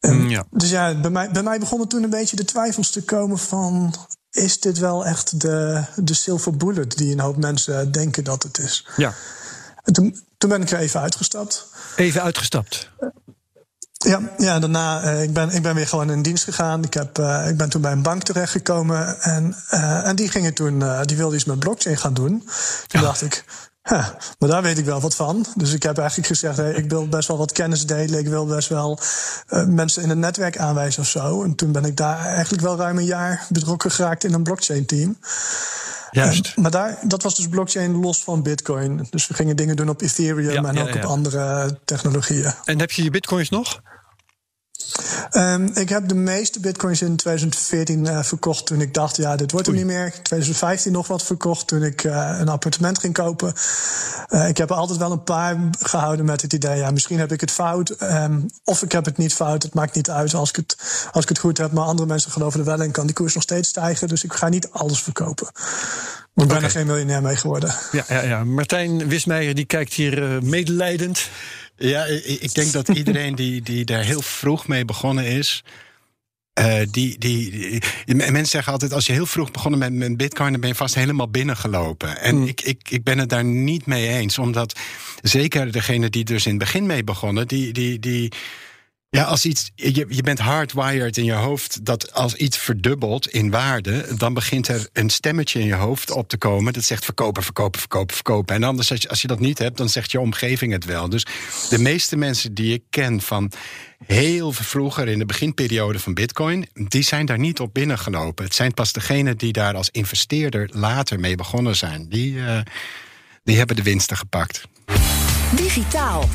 En, 0.00 0.28
ja. 0.28 0.44
Dus 0.50 0.70
ja, 0.70 1.00
bij 1.00 1.10
mij, 1.10 1.30
bij 1.30 1.42
mij 1.42 1.58
begonnen 1.58 1.88
toen 1.88 2.02
een 2.02 2.10
beetje 2.10 2.36
de 2.36 2.44
twijfels 2.44 2.90
te 2.90 3.02
komen 3.02 3.38
van. 3.38 3.94
Is 4.30 4.60
dit 4.60 4.78
wel 4.78 5.06
echt 5.06 5.40
de, 5.40 5.84
de 5.96 6.14
silver 6.14 6.56
bullet 6.56 6.96
die 6.96 7.12
een 7.12 7.20
hoop 7.20 7.36
mensen 7.36 7.92
denken 7.92 8.24
dat 8.24 8.42
het 8.42 8.58
is? 8.58 8.86
Ja. 8.96 9.14
En 9.82 9.92
toen, 9.92 10.24
toen 10.38 10.50
ben 10.50 10.62
ik 10.62 10.70
er 10.70 10.78
even 10.78 11.00
uitgestapt. 11.00 11.68
Even 11.96 12.22
uitgestapt? 12.22 12.90
Ja, 14.10 14.20
ja 14.36 14.58
daarna 14.58 15.04
uh, 15.04 15.22
ik 15.22 15.32
ben 15.32 15.50
ik 15.50 15.62
ben 15.62 15.74
weer 15.74 15.86
gewoon 15.86 16.10
in 16.10 16.22
dienst 16.22 16.44
gegaan. 16.44 16.84
Ik, 16.84 16.94
heb, 16.94 17.18
uh, 17.18 17.48
ik 17.48 17.56
ben 17.56 17.68
toen 17.68 17.80
bij 17.80 17.92
een 17.92 18.02
bank 18.02 18.22
terechtgekomen. 18.22 19.20
En, 19.20 19.56
uh, 19.70 20.06
en 20.06 20.16
die 20.16 20.28
gingen 20.28 20.54
toen, 20.54 20.84
die 21.04 21.16
wilde 21.16 21.34
iets 21.34 21.44
met 21.44 21.58
blockchain 21.58 21.96
gaan 21.96 22.14
doen. 22.14 22.38
Toen 22.86 23.00
ja. 23.00 23.06
dacht 23.06 23.22
ik, 23.22 23.44
huh, 23.82 24.06
maar 24.38 24.48
daar 24.48 24.62
weet 24.62 24.78
ik 24.78 24.84
wel 24.84 25.00
wat 25.00 25.14
van. 25.14 25.46
Dus 25.54 25.72
ik 25.72 25.82
heb 25.82 25.98
eigenlijk 25.98 26.28
gezegd, 26.28 26.56
hey, 26.56 26.72
ik 26.72 26.90
wil 26.90 27.08
best 27.08 27.28
wel 27.28 27.38
wat 27.38 27.52
kennis 27.52 27.86
delen. 27.86 28.18
Ik 28.18 28.28
wil 28.28 28.46
best 28.46 28.68
wel 28.68 28.98
mensen 29.66 30.02
in 30.02 30.08
het 30.08 30.18
netwerk 30.18 30.58
aanwijzen 30.58 31.02
of 31.02 31.08
zo. 31.08 31.42
En 31.42 31.54
toen 31.54 31.72
ben 31.72 31.84
ik 31.84 31.96
daar 31.96 32.26
eigenlijk 32.26 32.62
wel 32.62 32.76
ruim 32.76 32.98
een 32.98 33.04
jaar 33.04 33.46
betrokken 33.48 33.90
geraakt 33.90 34.24
in 34.24 34.32
een 34.32 34.42
blockchain 34.42 34.86
team. 34.86 35.18
Juist. 36.10 36.56
maar 36.56 36.70
daar, 36.70 36.98
dat 37.02 37.22
was 37.22 37.34
dus 37.34 37.48
blockchain 37.48 38.00
los 38.00 38.22
van 38.22 38.42
Bitcoin. 38.42 39.06
Dus 39.10 39.26
we 39.26 39.34
gingen 39.34 39.56
dingen 39.56 39.76
doen 39.76 39.88
op 39.88 40.00
Ethereum 40.00 40.50
ja, 40.50 40.68
en 40.68 40.74
ja, 40.74 40.82
ook 40.82 40.94
op 40.94 41.04
andere 41.04 41.78
technologieën. 41.84 42.52
En 42.64 42.78
heb 42.78 42.90
je 42.90 43.02
je 43.02 43.10
Bitcoins 43.10 43.48
nog? 43.48 43.80
Um, 45.32 45.70
ik 45.74 45.88
heb 45.88 46.08
de 46.08 46.14
meeste 46.14 46.60
bitcoins 46.60 47.02
in 47.02 47.16
2014 47.16 48.04
uh, 48.04 48.22
verkocht 48.22 48.66
toen 48.66 48.80
ik 48.80 48.94
dacht, 48.94 49.16
ja, 49.16 49.36
dit 49.36 49.52
wordt 49.52 49.66
er 49.66 49.72
niet 49.72 49.84
meer. 49.84 50.12
2015 50.22 50.92
nog 50.92 51.06
wat 51.06 51.22
verkocht 51.22 51.66
toen 51.66 51.82
ik 51.82 52.04
uh, 52.04 52.36
een 52.38 52.48
appartement 52.48 52.98
ging 52.98 53.14
kopen. 53.14 53.52
Uh, 54.28 54.48
ik 54.48 54.56
heb 54.56 54.70
er 54.70 54.76
altijd 54.76 54.98
wel 54.98 55.12
een 55.12 55.24
paar 55.24 55.56
gehouden 55.78 56.24
met 56.24 56.42
het 56.42 56.52
idee, 56.52 56.78
ja, 56.78 56.90
misschien 56.90 57.18
heb 57.18 57.32
ik 57.32 57.40
het 57.40 57.50
fout. 57.50 58.02
Um, 58.02 58.46
of 58.64 58.82
ik 58.82 58.92
heb 58.92 59.04
het 59.04 59.16
niet 59.16 59.34
fout, 59.34 59.62
het 59.62 59.74
maakt 59.74 59.94
niet 59.94 60.10
uit 60.10 60.34
als 60.34 60.48
ik 60.48 60.56
het, 60.56 60.76
als 61.12 61.22
ik 61.22 61.28
het 61.28 61.38
goed 61.38 61.58
heb. 61.58 61.72
Maar 61.72 61.84
andere 61.84 62.08
mensen 62.08 62.30
geloven 62.30 62.60
er 62.60 62.66
wel 62.66 62.82
in, 62.82 62.90
kan 62.90 63.06
die 63.06 63.14
koers 63.14 63.34
nog 63.34 63.42
steeds 63.42 63.68
stijgen. 63.68 64.08
Dus 64.08 64.24
ik 64.24 64.32
ga 64.32 64.48
niet 64.48 64.70
alles 64.70 65.02
verkopen. 65.02 65.48
Maar 65.52 66.44
ik 66.44 66.50
ben 66.52 66.56
okay. 66.56 66.62
er 66.62 66.70
geen 66.70 66.86
miljonair 66.86 67.22
mee 67.22 67.36
geworden. 67.36 67.74
Ja, 67.92 68.04
ja, 68.08 68.20
ja. 68.22 68.44
Martijn 68.44 69.08
Wismeijer 69.08 69.54
die 69.54 69.64
kijkt 69.64 69.92
hier 69.92 70.38
medelijdend. 70.42 71.28
Ja, 71.82 72.04
ik 72.24 72.54
denk 72.54 72.72
dat 72.72 72.88
iedereen 72.88 73.34
die, 73.34 73.62
die 73.62 73.84
daar 73.84 74.02
heel 74.02 74.22
vroeg 74.22 74.66
mee 74.68 74.84
begonnen 74.84 75.24
is. 75.24 75.62
Uh, 76.58 76.74
die, 76.90 77.18
die, 77.18 77.50
die, 78.04 78.14
mensen 78.14 78.46
zeggen 78.46 78.72
altijd: 78.72 78.92
als 78.92 79.06
je 79.06 79.12
heel 79.12 79.26
vroeg 79.26 79.50
begonnen 79.50 79.78
met, 79.78 79.92
met 79.92 80.16
Bitcoin, 80.16 80.50
dan 80.50 80.60
ben 80.60 80.70
je 80.70 80.74
vast 80.74 80.94
helemaal 80.94 81.28
binnengelopen. 81.28 82.20
En 82.20 82.36
mm. 82.36 82.46
ik, 82.46 82.60
ik, 82.60 82.80
ik 82.88 83.04
ben 83.04 83.18
het 83.18 83.28
daar 83.28 83.44
niet 83.44 83.86
mee 83.86 84.08
eens, 84.08 84.38
omdat 84.38 84.78
zeker 85.22 85.72
degene 85.72 86.10
die 86.10 86.24
dus 86.24 86.44
in 86.44 86.50
het 86.50 86.60
begin 86.60 86.86
mee 86.86 87.04
begonnen, 87.04 87.48
die. 87.48 87.72
die, 87.72 87.98
die 87.98 88.32
ja, 89.10 89.22
als 89.22 89.44
iets, 89.44 89.70
je, 89.74 90.06
je 90.08 90.22
bent 90.22 90.38
hardwired 90.38 91.16
in 91.16 91.24
je 91.24 91.32
hoofd 91.32 91.84
dat 91.84 92.12
als 92.12 92.34
iets 92.34 92.58
verdubbelt 92.58 93.28
in 93.28 93.50
waarde, 93.50 94.16
dan 94.16 94.34
begint 94.34 94.68
er 94.68 94.88
een 94.92 95.10
stemmetje 95.10 95.60
in 95.60 95.66
je 95.66 95.74
hoofd 95.74 96.10
op 96.10 96.28
te 96.28 96.36
komen 96.36 96.72
dat 96.72 96.84
zegt 96.84 97.04
verkopen, 97.04 97.42
verkopen, 97.42 97.80
verkopen, 97.80 98.14
verkopen. 98.14 98.54
En 98.54 98.62
anders, 98.62 98.90
als 98.90 99.00
je, 99.02 99.08
als 99.08 99.22
je 99.22 99.28
dat 99.28 99.40
niet 99.40 99.58
hebt, 99.58 99.76
dan 99.76 99.88
zegt 99.88 100.10
je 100.10 100.20
omgeving 100.20 100.72
het 100.72 100.84
wel. 100.84 101.08
Dus 101.08 101.26
de 101.70 101.78
meeste 101.78 102.16
mensen 102.16 102.54
die 102.54 102.72
ik 102.72 102.82
ken 102.90 103.20
van 103.20 103.52
heel 104.06 104.52
vroeger 104.52 105.08
in 105.08 105.18
de 105.18 105.26
beginperiode 105.26 105.98
van 105.98 106.14
Bitcoin, 106.14 106.68
die 106.72 107.02
zijn 107.02 107.26
daar 107.26 107.38
niet 107.38 107.60
op 107.60 107.74
binnengelopen. 107.74 108.44
Het 108.44 108.54
zijn 108.54 108.74
pas 108.74 108.92
degenen 108.92 109.36
die 109.36 109.52
daar 109.52 109.74
als 109.74 109.90
investeerder 109.90 110.68
later 110.72 111.20
mee 111.20 111.34
begonnen 111.34 111.76
zijn. 111.76 112.08
Die, 112.08 112.34
uh, 112.34 112.60
die 113.44 113.56
hebben 113.56 113.76
de 113.76 113.82
winsten 113.82 114.16
gepakt. 114.16 114.62
Digitaal. 115.56 116.28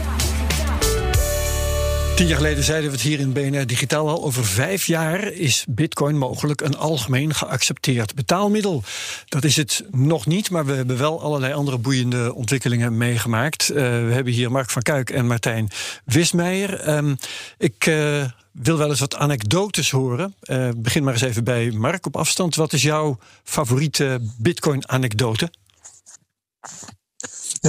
Tien 2.16 2.28
jaar 2.28 2.38
geleden 2.38 2.64
zeiden 2.64 2.90
we 2.90 2.96
het 2.96 3.06
hier 3.06 3.20
in 3.20 3.34
BNR 3.34 3.68
Digitaal 3.68 4.10
al. 4.10 4.24
Over 4.24 4.46
vijf 4.46 4.88
jaar 4.88 5.24
is 5.24 5.66
Bitcoin 5.70 6.18
mogelijk 6.18 6.62
een 6.62 6.78
algemeen 6.78 7.34
geaccepteerd 7.34 8.16
betaalmiddel. 8.16 8.84
Dat 9.26 9.44
is 9.44 9.56
het 9.56 9.84
nog 9.92 10.26
niet, 10.26 10.50
maar 10.50 10.66
we 10.66 10.74
hebben 10.74 10.98
wel 10.98 11.22
allerlei 11.22 11.54
andere 11.54 11.78
boeiende 11.78 12.34
ontwikkelingen 12.34 12.98
meegemaakt. 12.98 13.70
Uh, 13.70 13.76
we 13.76 14.10
hebben 14.12 14.34
hier 14.34 14.52
Mark 14.52 14.70
van 14.70 14.82
Kuik 14.82 15.10
en 15.10 15.28
Martijn 15.28 15.70
Wismeijer. 16.06 16.96
Um, 16.96 17.18
ik. 17.58 17.86
Uh, 17.86 18.26
wil 18.52 18.78
wel 18.78 18.90
eens 18.90 19.00
wat 19.00 19.16
anekdotes 19.16 19.92
horen. 19.92 20.36
Uh, 20.44 20.70
begin 20.78 21.04
maar 21.04 21.14
eens 21.14 21.22
even 21.22 21.44
bij 21.44 21.72
Mark 21.72 22.06
op 22.06 22.16
afstand. 22.16 22.56
Wat 22.56 22.74
is 22.74 22.82
jouw 22.82 23.18
favoriete 23.44 24.20
Bitcoin-anekdote? 24.38 25.52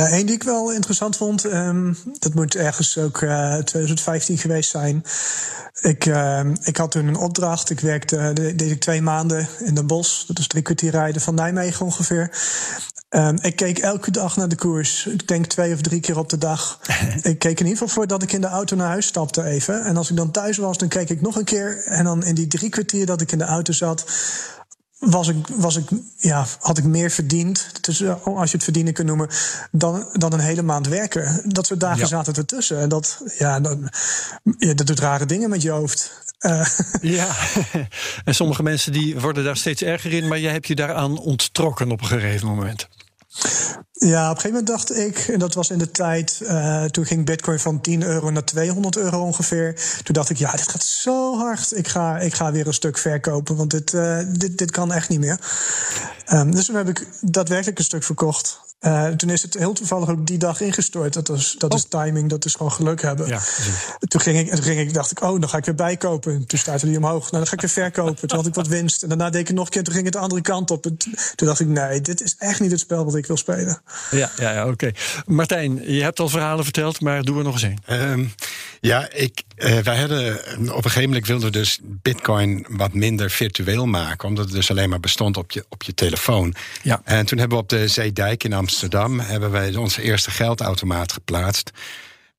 Één 0.04 0.26
die 0.26 0.34
ik 0.34 0.42
wel 0.42 0.72
interessant 0.72 1.16
vond, 1.16 1.44
um, 1.44 1.96
dat 2.18 2.34
moet 2.34 2.54
ergens 2.54 2.98
ook 2.98 3.20
uh, 3.20 3.58
eh, 3.58 3.64
2015 3.64 4.38
geweest 4.38 4.70
zijn. 4.70 5.04
Ik, 5.80 6.06
uh, 6.06 6.40
ik 6.62 6.76
had 6.76 6.90
toen 6.90 7.06
een 7.06 7.16
opdracht. 7.16 7.70
Ik 7.70 7.80
werkte, 7.80 8.32
deed 8.32 8.70
ik 8.70 8.80
twee 8.80 9.02
maanden 9.02 9.48
in 9.58 9.74
de 9.74 9.84
bos. 9.84 10.24
Dat 10.26 10.38
is 10.38 10.46
drie 10.46 10.62
kwartier 10.62 10.90
rijden 10.90 11.22
van 11.22 11.34
Nijmegen 11.34 11.84
ongeveer. 11.84 12.30
Um, 13.10 13.38
ik 13.40 13.56
keek 13.56 13.78
elke 13.78 14.10
dag 14.10 14.36
naar 14.36 14.48
de 14.48 14.56
koers. 14.56 15.06
Ik 15.06 15.28
denk 15.28 15.46
twee 15.46 15.74
of 15.74 15.80
drie 15.80 16.00
keer 16.00 16.18
op 16.18 16.28
de 16.28 16.38
dag. 16.38 16.80
ik 17.22 17.38
keek 17.38 17.60
in 17.60 17.66
ieder 17.66 17.78
geval 17.78 17.88
voordat 17.88 18.22
ik 18.22 18.32
in 18.32 18.40
de 18.40 18.46
auto 18.46 18.76
naar 18.76 18.88
huis 18.88 19.06
stapte 19.06 19.42
even. 19.42 19.84
En 19.84 19.96
als 19.96 20.10
ik 20.10 20.16
dan 20.16 20.30
thuis 20.30 20.56
was, 20.56 20.78
dan 20.78 20.88
keek 20.88 21.10
ik 21.10 21.20
nog 21.20 21.36
een 21.36 21.44
keer. 21.44 21.84
En 21.84 22.04
dan 22.04 22.24
in 22.24 22.34
die 22.34 22.46
drie 22.46 22.70
kwartier 22.70 23.06
dat 23.06 23.20
ik 23.20 23.32
in 23.32 23.38
de 23.38 23.44
auto 23.44 23.72
zat 23.72 24.04
was 24.98 25.28
ik, 25.28 25.46
was 25.56 25.76
ik, 25.76 25.88
ja, 26.16 26.46
had 26.60 26.78
ik 26.78 26.84
meer 26.84 27.10
verdiend, 27.10 27.84
dus, 27.84 28.04
als 28.24 28.50
je 28.50 28.56
het 28.56 28.64
verdienen 28.64 28.92
kunt 28.92 29.06
noemen, 29.06 29.28
dan, 29.70 30.08
dan 30.12 30.32
een 30.32 30.40
hele 30.40 30.62
maand 30.62 30.88
werken. 30.88 31.42
Dat 31.44 31.66
soort 31.66 31.80
dagen 31.80 32.08
zaten 32.08 32.34
ertussen. 32.34 32.80
En 32.80 32.88
dat, 32.88 33.22
ja, 33.38 33.60
dat, 33.60 33.78
ja, 34.58 34.74
dat 34.74 34.86
doet 34.86 35.00
rare 35.00 35.26
dingen 35.26 35.50
met 35.50 35.62
je 35.62 35.70
hoofd. 35.70 36.24
Uh. 36.40 36.66
Ja, 37.00 37.36
en 38.24 38.34
sommige 38.34 38.62
mensen 38.62 38.92
die 38.92 39.20
worden 39.20 39.44
daar 39.44 39.56
steeds 39.56 39.82
erger 39.82 40.12
in, 40.12 40.28
maar 40.28 40.38
jij 40.38 40.52
hebt 40.52 40.66
je 40.66 40.74
daaraan 40.74 41.18
onttrokken 41.18 41.90
op 41.90 42.00
een 42.00 42.06
gegeven 42.06 42.48
moment. 42.48 42.88
Ja, 43.98 44.30
op 44.30 44.36
een 44.36 44.40
gegeven 44.40 44.64
moment 44.64 44.66
dacht 44.66 44.96
ik, 44.96 45.18
en 45.18 45.38
dat 45.38 45.54
was 45.54 45.70
in 45.70 45.78
de 45.78 45.90
tijd, 45.90 46.40
uh, 46.42 46.84
toen 46.84 47.06
ging 47.06 47.24
Bitcoin 47.24 47.58
van 47.58 47.80
10 47.80 48.02
euro 48.02 48.30
naar 48.30 48.44
200 48.44 48.96
euro 48.96 49.22
ongeveer. 49.22 49.74
Toen 50.02 50.14
dacht 50.14 50.30
ik, 50.30 50.36
ja, 50.36 50.50
dit 50.50 50.68
gaat 50.68 50.84
zo 50.84 51.36
hard. 51.36 51.76
Ik 51.76 51.88
ga, 51.88 52.18
ik 52.18 52.34
ga 52.34 52.52
weer 52.52 52.66
een 52.66 52.74
stuk 52.74 52.98
verkopen, 52.98 53.56
want 53.56 53.70
dit, 53.70 53.92
uh, 53.92 54.18
dit, 54.28 54.58
dit 54.58 54.70
kan 54.70 54.92
echt 54.92 55.08
niet 55.08 55.20
meer. 55.20 55.40
Um, 56.32 56.50
dus 56.50 56.66
toen 56.66 56.76
heb 56.76 56.88
ik 56.88 57.06
daadwerkelijk 57.20 57.78
een 57.78 57.84
stuk 57.84 58.04
verkocht. 58.04 58.60
Uh, 58.86 59.08
toen 59.08 59.30
is 59.30 59.42
het 59.42 59.54
heel 59.54 59.72
toevallig 59.72 60.08
ook 60.08 60.26
die 60.26 60.38
dag 60.38 60.60
ingestort. 60.60 61.12
Dat, 61.12 61.28
is, 61.28 61.54
dat 61.58 61.74
is 61.74 61.84
oh. 61.88 62.02
timing, 62.02 62.28
dat 62.28 62.44
is 62.44 62.54
gewoon 62.54 62.72
geluk 62.72 63.02
hebben. 63.02 63.26
Ja, 63.28 63.40
toen, 64.08 64.20
ging 64.20 64.38
ik, 64.38 64.54
toen 64.54 64.62
ging 64.62 64.80
ik, 64.80 64.94
dacht 64.94 65.10
ik, 65.10 65.22
oh, 65.22 65.40
dan 65.40 65.48
ga 65.48 65.58
ik 65.58 65.64
weer 65.64 65.74
bijkopen. 65.74 66.46
Toen 66.46 66.58
startte 66.58 66.86
die 66.86 66.96
omhoog. 66.96 67.20
Nou, 67.20 67.30
dan 67.30 67.46
ga 67.46 67.52
ik 67.52 67.60
weer 67.60 67.70
verkopen. 67.70 68.28
Toen 68.28 68.38
had 68.38 68.46
ik 68.46 68.54
wat 68.54 68.66
winst. 68.66 69.02
En 69.02 69.08
daarna 69.08 69.30
deed 69.30 69.40
ik 69.40 69.46
het 69.46 69.56
nog 69.56 69.64
een 69.64 69.70
keer. 69.70 69.82
Toen 69.82 69.92
ging 69.92 70.04
het 70.04 70.14
de 70.14 70.20
andere 70.20 70.40
kant 70.40 70.70
op. 70.70 70.86
En 70.86 70.96
toen 71.34 71.46
dacht 71.46 71.60
ik, 71.60 71.66
nee, 71.66 72.00
dit 72.00 72.22
is 72.22 72.34
echt 72.38 72.60
niet 72.60 72.70
het 72.70 72.80
spel 72.80 73.04
wat 73.04 73.14
ik 73.14 73.26
wil 73.26 73.36
spelen. 73.36 73.80
Ja, 74.10 74.30
ja, 74.36 74.50
ja 74.52 74.68
oké. 74.68 74.90
Martijn, 75.26 75.92
je 75.92 76.02
hebt 76.02 76.20
al 76.20 76.28
verhalen 76.28 76.64
verteld, 76.64 77.00
maar 77.00 77.22
doe 77.22 77.38
er 77.38 77.44
nog 77.44 77.62
eens 77.62 77.62
een. 77.62 78.10
Um, 78.10 78.34
ja, 78.80 79.10
ik, 79.12 79.42
uh, 79.56 79.78
wij 79.78 79.96
hadden 79.96 80.34
op 80.58 80.84
een 80.84 80.90
gegeven 80.90 81.08
moment 81.08 81.26
wilden 81.26 81.52
dus 81.52 81.78
Bitcoin 81.82 82.66
wat 82.68 82.94
minder 82.94 83.30
virtueel 83.30 83.86
maken, 83.86 84.28
omdat 84.28 84.44
het 84.44 84.54
dus 84.54 84.70
alleen 84.70 84.88
maar 84.88 85.00
bestond 85.00 85.36
op 85.36 85.50
je, 85.50 85.64
op 85.68 85.82
je 85.82 85.94
telefoon. 85.94 86.54
Ja. 86.82 87.00
En 87.04 87.26
toen 87.26 87.38
hebben 87.38 87.56
we 87.56 87.62
op 87.62 87.68
de 87.68 87.88
Zeedijk 87.88 88.44
in 88.44 88.52
Amsterdam 88.52 89.20
hebben 89.20 89.50
wij 89.50 89.76
onze 89.76 90.02
eerste 90.02 90.30
geldautomaat 90.30 91.12
geplaatst. 91.12 91.70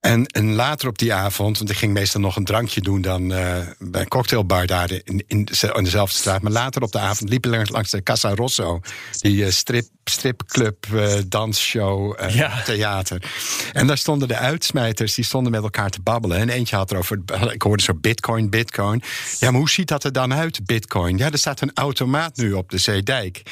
En, 0.07 0.25
en, 0.25 0.53
later 0.53 0.87
op 0.87 0.97
die 0.97 1.13
avond, 1.13 1.57
want 1.57 1.69
ik 1.69 1.77
ging 1.77 1.93
meestal 1.93 2.21
nog 2.21 2.35
een 2.35 2.45
drankje 2.45 2.81
doen 2.81 3.01
dan 3.01 3.21
uh, 3.21 3.57
bij 3.79 4.01
een 4.01 4.07
cocktailbar 4.07 4.65
daar 4.65 4.91
in, 4.91 5.23
in, 5.27 5.47
in, 5.73 5.83
dezelfde 5.83 6.17
straat. 6.17 6.41
Maar 6.41 6.51
later 6.51 6.81
op 6.81 6.91
de 6.91 6.99
avond 6.99 7.29
liepen 7.29 7.51
we 7.51 7.71
langs 7.71 7.91
de 7.91 8.03
Casa 8.03 8.35
Rosso, 8.35 8.79
die 9.19 9.45
uh, 9.45 9.49
strip, 9.49 9.87
stripclub, 10.03 10.85
uh, 10.93 11.13
dansshow, 11.27 12.19
ja. 12.29 12.61
theater. 12.63 13.31
En 13.73 13.87
daar 13.87 13.97
stonden 13.97 14.27
de 14.27 14.37
uitsmijters, 14.37 15.13
die 15.13 15.25
stonden 15.25 15.51
met 15.51 15.63
elkaar 15.63 15.89
te 15.89 16.01
babbelen. 16.01 16.37
En 16.37 16.49
eentje 16.49 16.75
had 16.75 16.91
erover, 16.91 17.19
ik 17.51 17.61
hoorde 17.61 17.83
zo 17.83 17.93
bitcoin, 17.93 18.49
bitcoin. 18.49 19.01
Ja, 19.39 19.51
maar 19.51 19.59
hoe 19.59 19.69
ziet 19.69 19.87
dat 19.87 20.03
er 20.03 20.11
dan 20.11 20.33
uit, 20.33 20.65
bitcoin? 20.65 21.17
Ja, 21.17 21.31
er 21.31 21.37
staat 21.37 21.61
een 21.61 21.71
automaat 21.73 22.37
nu 22.37 22.53
op 22.53 22.69
de 22.69 22.77
Zeedijk. 22.77 23.43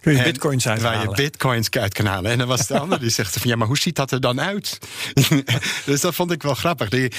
Kun 0.00 0.16
je 0.16 0.22
bitcoins 0.22 0.68
uithalen. 0.68 0.98
Waar 0.98 1.08
je 1.08 1.22
bitcoins 1.22 1.70
uit 1.70 1.94
kan 1.94 2.06
halen. 2.06 2.30
En 2.30 2.38
dan 2.38 2.48
was 2.48 2.66
de 2.66 2.78
ander 2.80 3.00
die 3.00 3.10
zegt 3.10 3.38
van 3.38 3.50
ja, 3.50 3.56
maar 3.56 3.66
hoe 3.66 3.78
ziet 3.78 3.96
dat 3.96 4.10
er 4.10 4.20
dan 4.20 4.40
uit? 4.40 4.78
dus 5.86 6.00
dat 6.00 6.14
vond 6.14 6.30
ik 6.30 6.42
wel 6.42 6.54
grappig. 6.54 6.88
Die, 6.88 7.12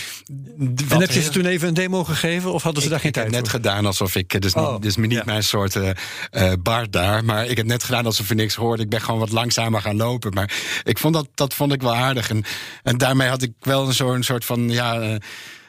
en 0.89 0.99
heb 0.99 1.11
je 1.11 1.21
ze 1.21 1.29
toen 1.29 1.45
even 1.45 1.67
een 1.67 1.73
demo 1.73 2.03
gegeven 2.03 2.53
of 2.53 2.63
hadden 2.63 2.83
ze 2.83 2.89
daar 2.89 2.99
geen 2.99 3.11
tijd 3.11 3.25
voor? 3.25 3.35
Ik 3.35 3.43
heb 3.43 3.53
net 3.53 3.61
gedaan 3.63 3.85
alsof 3.85 4.15
ik, 4.15 4.41
dus, 4.41 4.53
oh, 4.53 4.73
niet, 4.73 4.81
dus 4.81 4.95
niet 4.95 5.25
mijn 5.25 5.43
soort 5.43 5.75
uh, 5.75 5.91
bar 6.59 6.89
daar, 6.89 7.25
maar 7.25 7.45
ik 7.45 7.57
heb 7.57 7.65
net 7.65 7.83
gedaan 7.83 8.05
alsof 8.05 8.29
ik 8.29 8.37
niks 8.37 8.55
hoorde. 8.55 8.83
Ik 8.83 8.89
ben 8.89 9.01
gewoon 9.01 9.19
wat 9.19 9.31
langzamer 9.31 9.81
gaan 9.81 9.95
lopen. 9.95 10.33
Maar 10.33 10.51
ik 10.83 10.97
vond 10.97 11.13
dat, 11.13 11.27
dat 11.35 11.53
vond 11.53 11.73
ik 11.73 11.81
wel 11.81 11.95
aardig. 11.95 12.29
En, 12.29 12.43
en 12.83 12.97
daarmee 12.97 13.27
had 13.27 13.41
ik 13.41 13.51
wel 13.59 13.87
een 13.87 13.93
soort, 13.93 14.15
een 14.15 14.23
soort 14.23 14.45
van 14.45 14.69
ja. 14.69 15.01
Uh, 15.01 15.15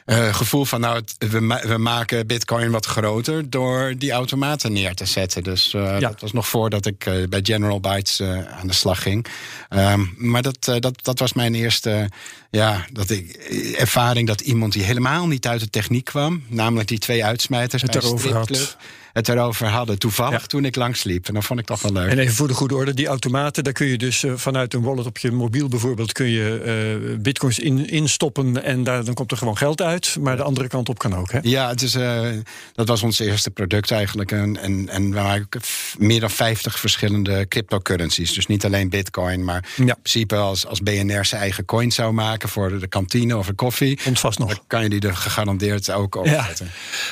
uh, 0.05 0.33
gevoel 0.33 0.65
van, 0.65 0.79
nou, 0.79 0.95
het, 0.95 1.15
we, 1.31 1.61
we, 1.67 1.77
maken 1.77 2.27
Bitcoin 2.27 2.71
wat 2.71 2.85
groter 2.85 3.49
door 3.49 3.93
die 3.97 4.11
automaten 4.11 4.73
neer 4.73 4.95
te 4.95 5.05
zetten. 5.05 5.43
Dus 5.43 5.73
uh, 5.73 5.99
ja. 5.99 6.09
dat 6.09 6.21
was 6.21 6.31
nog 6.31 6.47
voordat 6.47 6.85
ik 6.85 7.05
uh, 7.05 7.27
bij 7.27 7.39
General 7.43 7.79
Bytes 7.79 8.21
aan 8.59 8.67
de 8.67 8.73
slag 8.73 9.01
ging. 9.01 9.25
Um, 9.69 10.13
maar 10.17 10.41
dat, 10.41 10.63
dat, 10.79 10.99
dat 11.01 11.19
was 11.19 11.33
mijn 11.33 11.55
eerste 11.55 12.09
ja, 12.49 12.85
dat 12.91 13.09
ik, 13.09 13.31
ervaring 13.77 14.27
dat 14.27 14.41
iemand 14.41 14.73
die 14.73 14.83
helemaal 14.83 15.27
niet 15.27 15.47
uit 15.47 15.59
de 15.59 15.69
techniek 15.69 16.05
kwam, 16.05 16.43
namelijk 16.47 16.87
die 16.87 16.99
twee 16.99 17.25
uitsmijters 17.25 17.81
het 17.81 17.95
erover 17.95 18.33
had 18.33 18.77
het 19.13 19.29
erover 19.29 19.67
hadden. 19.67 19.99
Toevallig 19.99 20.47
toen 20.47 20.65
ik 20.65 20.75
langsliep. 20.75 21.27
En 21.27 21.33
dat 21.33 21.43
vond 21.45 21.59
ik 21.59 21.65
toch 21.65 21.81
wel 21.81 21.91
leuk. 21.91 22.09
En 22.09 22.19
even 22.19 22.35
voor 22.35 22.47
de 22.47 22.53
goede 22.53 22.75
orde, 22.75 22.93
die 22.93 23.07
automaten, 23.07 23.63
daar 23.63 23.73
kun 23.73 23.87
je 23.87 23.97
dus 23.97 24.23
uh, 24.23 24.33
vanuit 24.35 24.73
een 24.73 24.81
wallet 24.81 25.05
op 25.05 25.17
je 25.17 25.31
mobiel 25.31 25.67
bijvoorbeeld, 25.67 26.11
kun 26.11 26.29
je 26.29 27.09
uh, 27.11 27.17
bitcoins 27.19 27.59
in, 27.59 27.89
instoppen 27.89 28.63
en 28.63 28.83
daar, 28.83 29.03
dan 29.03 29.13
komt 29.13 29.31
er 29.31 29.37
gewoon 29.37 29.57
geld 29.57 29.81
uit. 29.81 30.17
Maar 30.19 30.37
de 30.37 30.43
andere 30.43 30.67
kant 30.67 30.89
op 30.89 30.97
kan 30.97 31.15
ook. 31.15 31.31
Hè? 31.31 31.39
Ja, 31.41 31.69
het 31.69 31.81
is, 31.81 31.95
uh, 31.95 32.27
dat 32.73 32.87
was 32.87 33.03
ons 33.03 33.19
eerste 33.19 33.49
product 33.49 33.91
eigenlijk. 33.91 34.31
En, 34.31 34.61
en, 34.61 34.89
en 34.89 35.03
we 35.03 35.19
maken 35.19 35.61
meer 35.97 36.19
dan 36.19 36.29
50 36.29 36.79
verschillende 36.79 37.47
cryptocurrencies. 37.47 38.33
Dus 38.33 38.47
niet 38.47 38.65
alleen 38.65 38.89
bitcoin, 38.89 39.43
maar 39.43 39.65
ja. 39.75 39.83
in 39.83 40.01
principe 40.01 40.35
als, 40.35 40.65
als 40.65 40.81
BNR 40.81 41.25
zijn 41.25 41.41
eigen 41.41 41.65
coin 41.65 41.91
zou 41.91 42.13
maken 42.13 42.49
voor 42.49 42.79
de 42.79 42.87
kantine 42.87 43.37
of 43.37 43.47
een 43.47 43.55
koffie. 43.55 43.99
Komt 44.03 44.19
vast 44.19 44.39
nog. 44.39 44.49
Dan 44.49 44.63
kan 44.67 44.83
je 44.83 44.89
die 44.89 45.01
er 45.01 45.15
gegarandeerd 45.15 45.91
ook 45.91 46.15
op 46.15 46.27
zetten. 46.27 46.71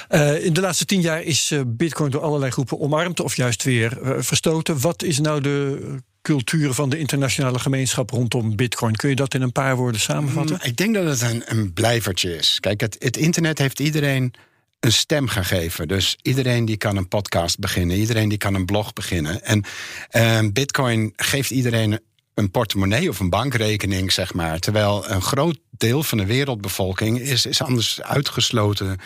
Ja. 0.10 0.18
in 0.20 0.54
de 0.54 0.62
laatste 0.62 0.86
tien 0.86 1.02
jaar 1.02 1.22
is 1.22 1.54
bitcoin 1.66 1.91
Bitcoin 1.92 2.12
door 2.12 2.22
allerlei 2.22 2.52
groepen 2.52 2.80
omarmd 2.80 3.20
of 3.20 3.36
juist 3.36 3.64
weer 3.64 3.98
uh, 4.04 4.16
verstoten. 4.20 4.80
Wat 4.80 5.04
is 5.04 5.20
nou 5.20 5.42
de 5.42 5.96
cultuur 6.22 6.74
van 6.74 6.90
de 6.90 6.98
internationale 6.98 7.60
gemeenschap 7.60 8.10
rondom 8.10 8.56
Bitcoin? 8.56 8.96
Kun 8.96 9.10
je 9.10 9.16
dat 9.16 9.34
in 9.34 9.42
een 9.42 9.52
paar 9.52 9.76
woorden 9.76 10.02
samenvatten? 10.02 10.56
Mm, 10.56 10.68
ik 10.68 10.78
denk 10.78 10.94
dat 10.94 11.06
het 11.06 11.22
een, 11.22 11.44
een 11.46 11.74
blijvertje 11.74 12.36
is. 12.36 12.58
Kijk, 12.60 12.82
het, 12.82 13.18
internet 13.18 13.58
heeft 13.58 13.80
iedereen 13.80 14.34
een 14.80 14.92
stem 14.92 15.28
gegeven. 15.28 15.88
Dus 15.88 16.18
iedereen 16.22 16.66
die 16.66 16.78
kan 16.78 16.96
een 16.96 17.08
podcast 17.08 17.60
beginnen, 17.60 17.98
iedereen 17.98 18.30
die 18.30 18.38
kan 18.38 18.54
een 18.54 18.66
blog 18.66 18.94
beginnen. 18.94 19.44
En 19.44 19.64
uh, 20.12 20.40
Bitcoin 20.54 21.14
geeft 21.16 21.52
iedereen 21.52 22.00
een 22.34 22.52
portemonnee 22.52 23.10
of 23.10 23.20
een 23.20 23.30
bankrekening, 23.30 24.12
zeg 24.12 24.34
maar. 24.34 24.60
Terwijl 24.60 25.10
een 25.10 25.22
groot 25.22 25.60
deel 25.70 26.04
van 26.04 26.18
de 26.18 26.26
wereldbevolking 26.26 27.20
is, 27.20 27.46
is 27.46 27.62
anders 27.62 28.02
uitgesloten 28.02 28.98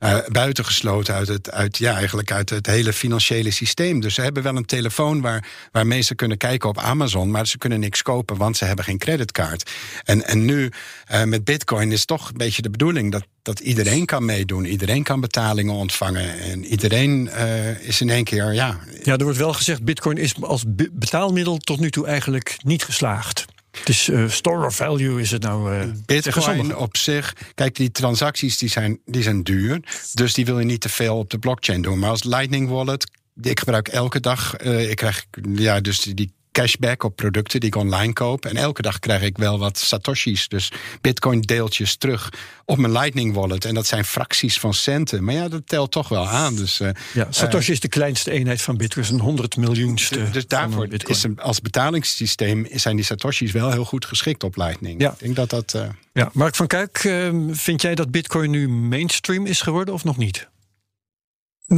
uh, 0.00 0.18
buitengesloten 0.28 1.14
uit 1.14 1.28
het, 1.28 1.50
uit, 1.50 1.76
ja, 1.76 1.94
eigenlijk 1.94 2.32
uit 2.32 2.50
het 2.50 2.66
hele 2.66 2.92
financiële 2.92 3.50
systeem. 3.50 4.00
Dus 4.00 4.14
ze 4.14 4.22
hebben 4.22 4.42
wel 4.42 4.56
een 4.56 4.64
telefoon 4.64 5.20
waar, 5.20 5.48
waarmee 5.72 6.00
ze 6.00 6.14
kunnen 6.14 6.36
kijken 6.36 6.68
op 6.68 6.78
Amazon, 6.78 7.30
maar 7.30 7.46
ze 7.46 7.58
kunnen 7.58 7.80
niks 7.80 8.02
kopen, 8.02 8.36
want 8.36 8.56
ze 8.56 8.64
hebben 8.64 8.84
geen 8.84 8.98
creditcard. 8.98 9.70
En, 10.04 10.26
en 10.26 10.44
nu 10.44 10.70
uh, 11.12 11.24
met 11.24 11.44
Bitcoin 11.44 11.92
is 11.92 12.04
toch 12.04 12.28
een 12.28 12.36
beetje 12.36 12.62
de 12.62 12.70
bedoeling 12.70 13.12
dat, 13.12 13.26
dat 13.42 13.60
iedereen 13.60 14.06
kan 14.06 14.24
meedoen, 14.24 14.64
iedereen 14.64 15.02
kan 15.02 15.20
betalingen 15.20 15.74
ontvangen 15.74 16.40
en 16.40 16.64
iedereen 16.64 17.30
uh, 17.34 17.88
is 17.88 18.00
in 18.00 18.10
één 18.10 18.24
keer, 18.24 18.54
ja. 18.54 18.78
Ja, 19.02 19.16
er 19.16 19.24
wordt 19.24 19.38
wel 19.38 19.52
gezegd, 19.52 19.84
Bitcoin 19.84 20.16
is 20.16 20.34
als 20.42 20.64
betaalmiddel 20.92 21.58
tot 21.58 21.80
nu 21.80 21.90
toe 21.90 22.06
eigenlijk 22.06 22.56
niet 22.62 22.84
geslaagd. 22.84 23.44
Uh, 23.88 24.28
store 24.28 24.66
of 24.66 24.76
value 24.76 25.20
is 25.20 25.30
het 25.30 25.42
nou. 25.42 25.74
Uh, 25.74 25.84
Bitcoin 26.06 26.76
op 26.76 26.96
zich. 26.96 27.34
Kijk, 27.54 27.76
die 27.76 27.90
transacties 27.90 28.58
die 28.58 28.68
zijn, 28.68 28.98
die 29.04 29.22
zijn 29.22 29.42
duur. 29.42 29.80
Dus 30.14 30.34
die 30.34 30.44
wil 30.44 30.58
je 30.58 30.64
niet 30.64 30.80
te 30.80 30.88
veel 30.88 31.18
op 31.18 31.30
de 31.30 31.38
blockchain 31.38 31.82
doen. 31.82 31.98
Maar 31.98 32.10
als 32.10 32.24
Lightning 32.24 32.68
Wallet. 32.68 33.10
Ik 33.42 33.58
gebruik 33.58 33.88
elke 33.88 34.20
dag. 34.20 34.64
Uh, 34.64 34.90
ik 34.90 34.96
krijg 34.96 35.26
ja, 35.54 35.80
dus 35.80 36.00
die 36.00 36.32
cashback 36.60 37.02
op 37.02 37.16
producten 37.16 37.60
die 37.60 37.68
ik 37.68 37.76
online 37.76 38.12
koop. 38.12 38.44
En 38.44 38.56
elke 38.56 38.82
dag 38.82 38.98
krijg 38.98 39.22
ik 39.22 39.38
wel 39.38 39.58
wat 39.58 39.78
satoshis, 39.78 40.48
dus 40.48 40.72
bitcoin 41.00 41.40
deeltjes 41.40 41.96
terug 41.96 42.32
op 42.64 42.78
mijn 42.78 42.92
Lightning 42.92 43.34
wallet. 43.34 43.64
En 43.64 43.74
dat 43.74 43.86
zijn 43.86 44.04
fracties 44.04 44.58
van 44.58 44.74
centen. 44.74 45.24
Maar 45.24 45.34
ja, 45.34 45.48
dat 45.48 45.62
telt 45.66 45.90
toch 45.90 46.08
wel 46.08 46.28
aan. 46.28 46.56
Dus, 46.56 46.80
uh, 46.80 46.88
ja, 47.12 47.26
Satoshi 47.30 47.72
is 47.72 47.80
de 47.80 47.88
kleinste 47.88 48.30
eenheid 48.30 48.62
van 48.62 48.76
bitcoin, 48.76 49.06
een 49.08 49.20
100 49.20 49.56
miljoenste. 49.56 50.30
Dus 50.30 50.46
daarvoor 50.46 50.86
is 50.90 51.22
een, 51.22 51.40
als 51.40 51.60
betalingssysteem 51.60 52.66
zijn 52.72 52.96
die 52.96 53.04
satoshis 53.04 53.52
wel 53.52 53.70
heel 53.70 53.84
goed 53.84 54.04
geschikt 54.04 54.44
op 54.44 54.56
Lightning. 54.56 55.00
Ja. 55.00 55.10
Ik 55.10 55.18
denk 55.18 55.36
dat 55.36 55.50
dat. 55.50 55.72
Uh... 55.76 55.82
Ja, 56.12 56.30
Mark 56.32 56.54
van 56.54 56.66
Kuik, 56.66 56.98
ehm, 57.04 57.52
vind 57.52 57.82
jij 57.82 57.94
dat 57.94 58.10
bitcoin 58.10 58.50
nu 58.50 58.68
mainstream 58.68 59.46
is 59.46 59.60
geworden 59.60 59.94
of 59.94 60.04
nog 60.04 60.16
niet? 60.16 60.48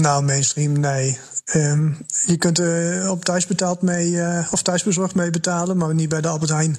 Nou, 0.00 0.24
mainstream, 0.24 0.80
nee. 0.80 1.18
Um, 1.54 2.06
je 2.26 2.36
kunt 2.36 2.58
er 2.58 3.10
op 3.10 3.24
thuisbetaald 3.24 3.82
mee, 3.82 4.10
uh, 4.10 4.48
of 4.50 4.62
thuisbezorgd 4.62 5.14
mee 5.14 5.30
betalen, 5.30 5.76
maar 5.76 5.94
niet 5.94 6.08
bij 6.08 6.20
de 6.20 6.28
Albert 6.28 6.50
Heijn. 6.50 6.76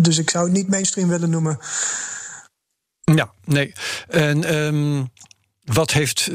dus 0.00 0.18
ik 0.18 0.30
zou 0.30 0.44
het 0.44 0.52
niet 0.52 0.68
mainstream 0.68 1.08
willen 1.08 1.30
noemen. 1.30 1.58
Ja, 3.14 3.32
nee. 3.44 3.72
En 4.08 4.54
um, 4.54 5.10
wat 5.64 5.92
heeft. 5.92 6.30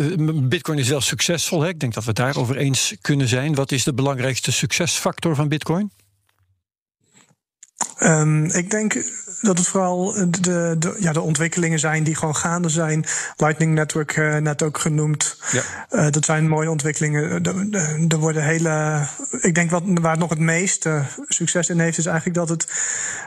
Bitcoin 0.50 0.78
is 0.78 0.90
wel 0.90 1.02
succesvol. 1.02 1.62
Hè? 1.62 1.68
Ik 1.68 1.80
denk 1.80 1.94
dat 1.94 2.04
we 2.04 2.10
het 2.10 2.20
daarover 2.20 2.58
eens 2.58 2.96
kunnen 3.02 3.28
zijn. 3.28 3.56
Wat 3.56 3.72
is 3.72 3.84
de 3.84 3.94
belangrijkste 3.94 4.52
succesfactor 4.52 5.36
van 5.36 5.48
Bitcoin? 5.48 5.92
Um, 8.00 8.46
ik 8.46 8.70
denk 8.70 8.94
dat 9.42 9.58
het 9.58 9.68
vooral 9.68 10.14
de, 10.14 10.76
de, 10.80 10.96
ja, 11.00 11.12
de 11.14 11.22
ontwikkelingen 11.22 11.80
zijn 11.80 12.04
die 12.04 12.16
gewoon 12.16 12.36
gaande 12.36 12.70
zijn. 12.70 13.06
Lightning 13.38 13.74
Network 13.74 14.18
uh, 14.18 14.38
net 14.38 14.64
ook 14.64 14.78
genoemd. 14.78 15.38
Ja. 15.52 15.62
Uh, 15.92 16.12
dat 16.12 16.26
zijn 16.26 16.48
mooie 16.48 16.70
ontwikkelingen. 16.70 17.44
Er 18.08 18.18
worden 18.18 18.44
hele. 18.44 19.06
Ik 19.42 19.56
denk 19.56 19.72
wat, 19.72 19.84
waar 19.86 20.12
het 20.12 20.20
nog 20.20 20.30
het 20.30 20.40
meeste 20.40 21.04
succes 21.28 21.70
in 21.70 21.80
heeft, 21.80 21.98
is 21.98 22.06
eigenlijk 22.06 22.38
dat 22.38 22.50
het 22.50 22.68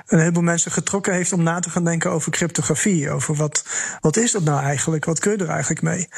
een 0.07 0.19
heleboel 0.19 0.43
mensen 0.43 0.71
getrokken 0.71 1.13
heeft 1.13 1.33
om 1.33 1.43
na 1.43 1.61
te 1.61 1.71
gaan 1.71 1.85
denken 1.85 2.11
over 2.11 2.33
cryptografie. 2.33 3.11
Over 3.11 3.35
wat, 3.35 3.65
wat 4.01 4.17
is 4.17 4.33
dat 4.33 4.43
nou 4.43 4.63
eigenlijk? 4.63 5.05
Wat 5.05 5.19
kun 5.19 5.33
je 5.33 5.39
er 5.39 5.49
eigenlijk 5.49 5.83
mee? 5.83 6.09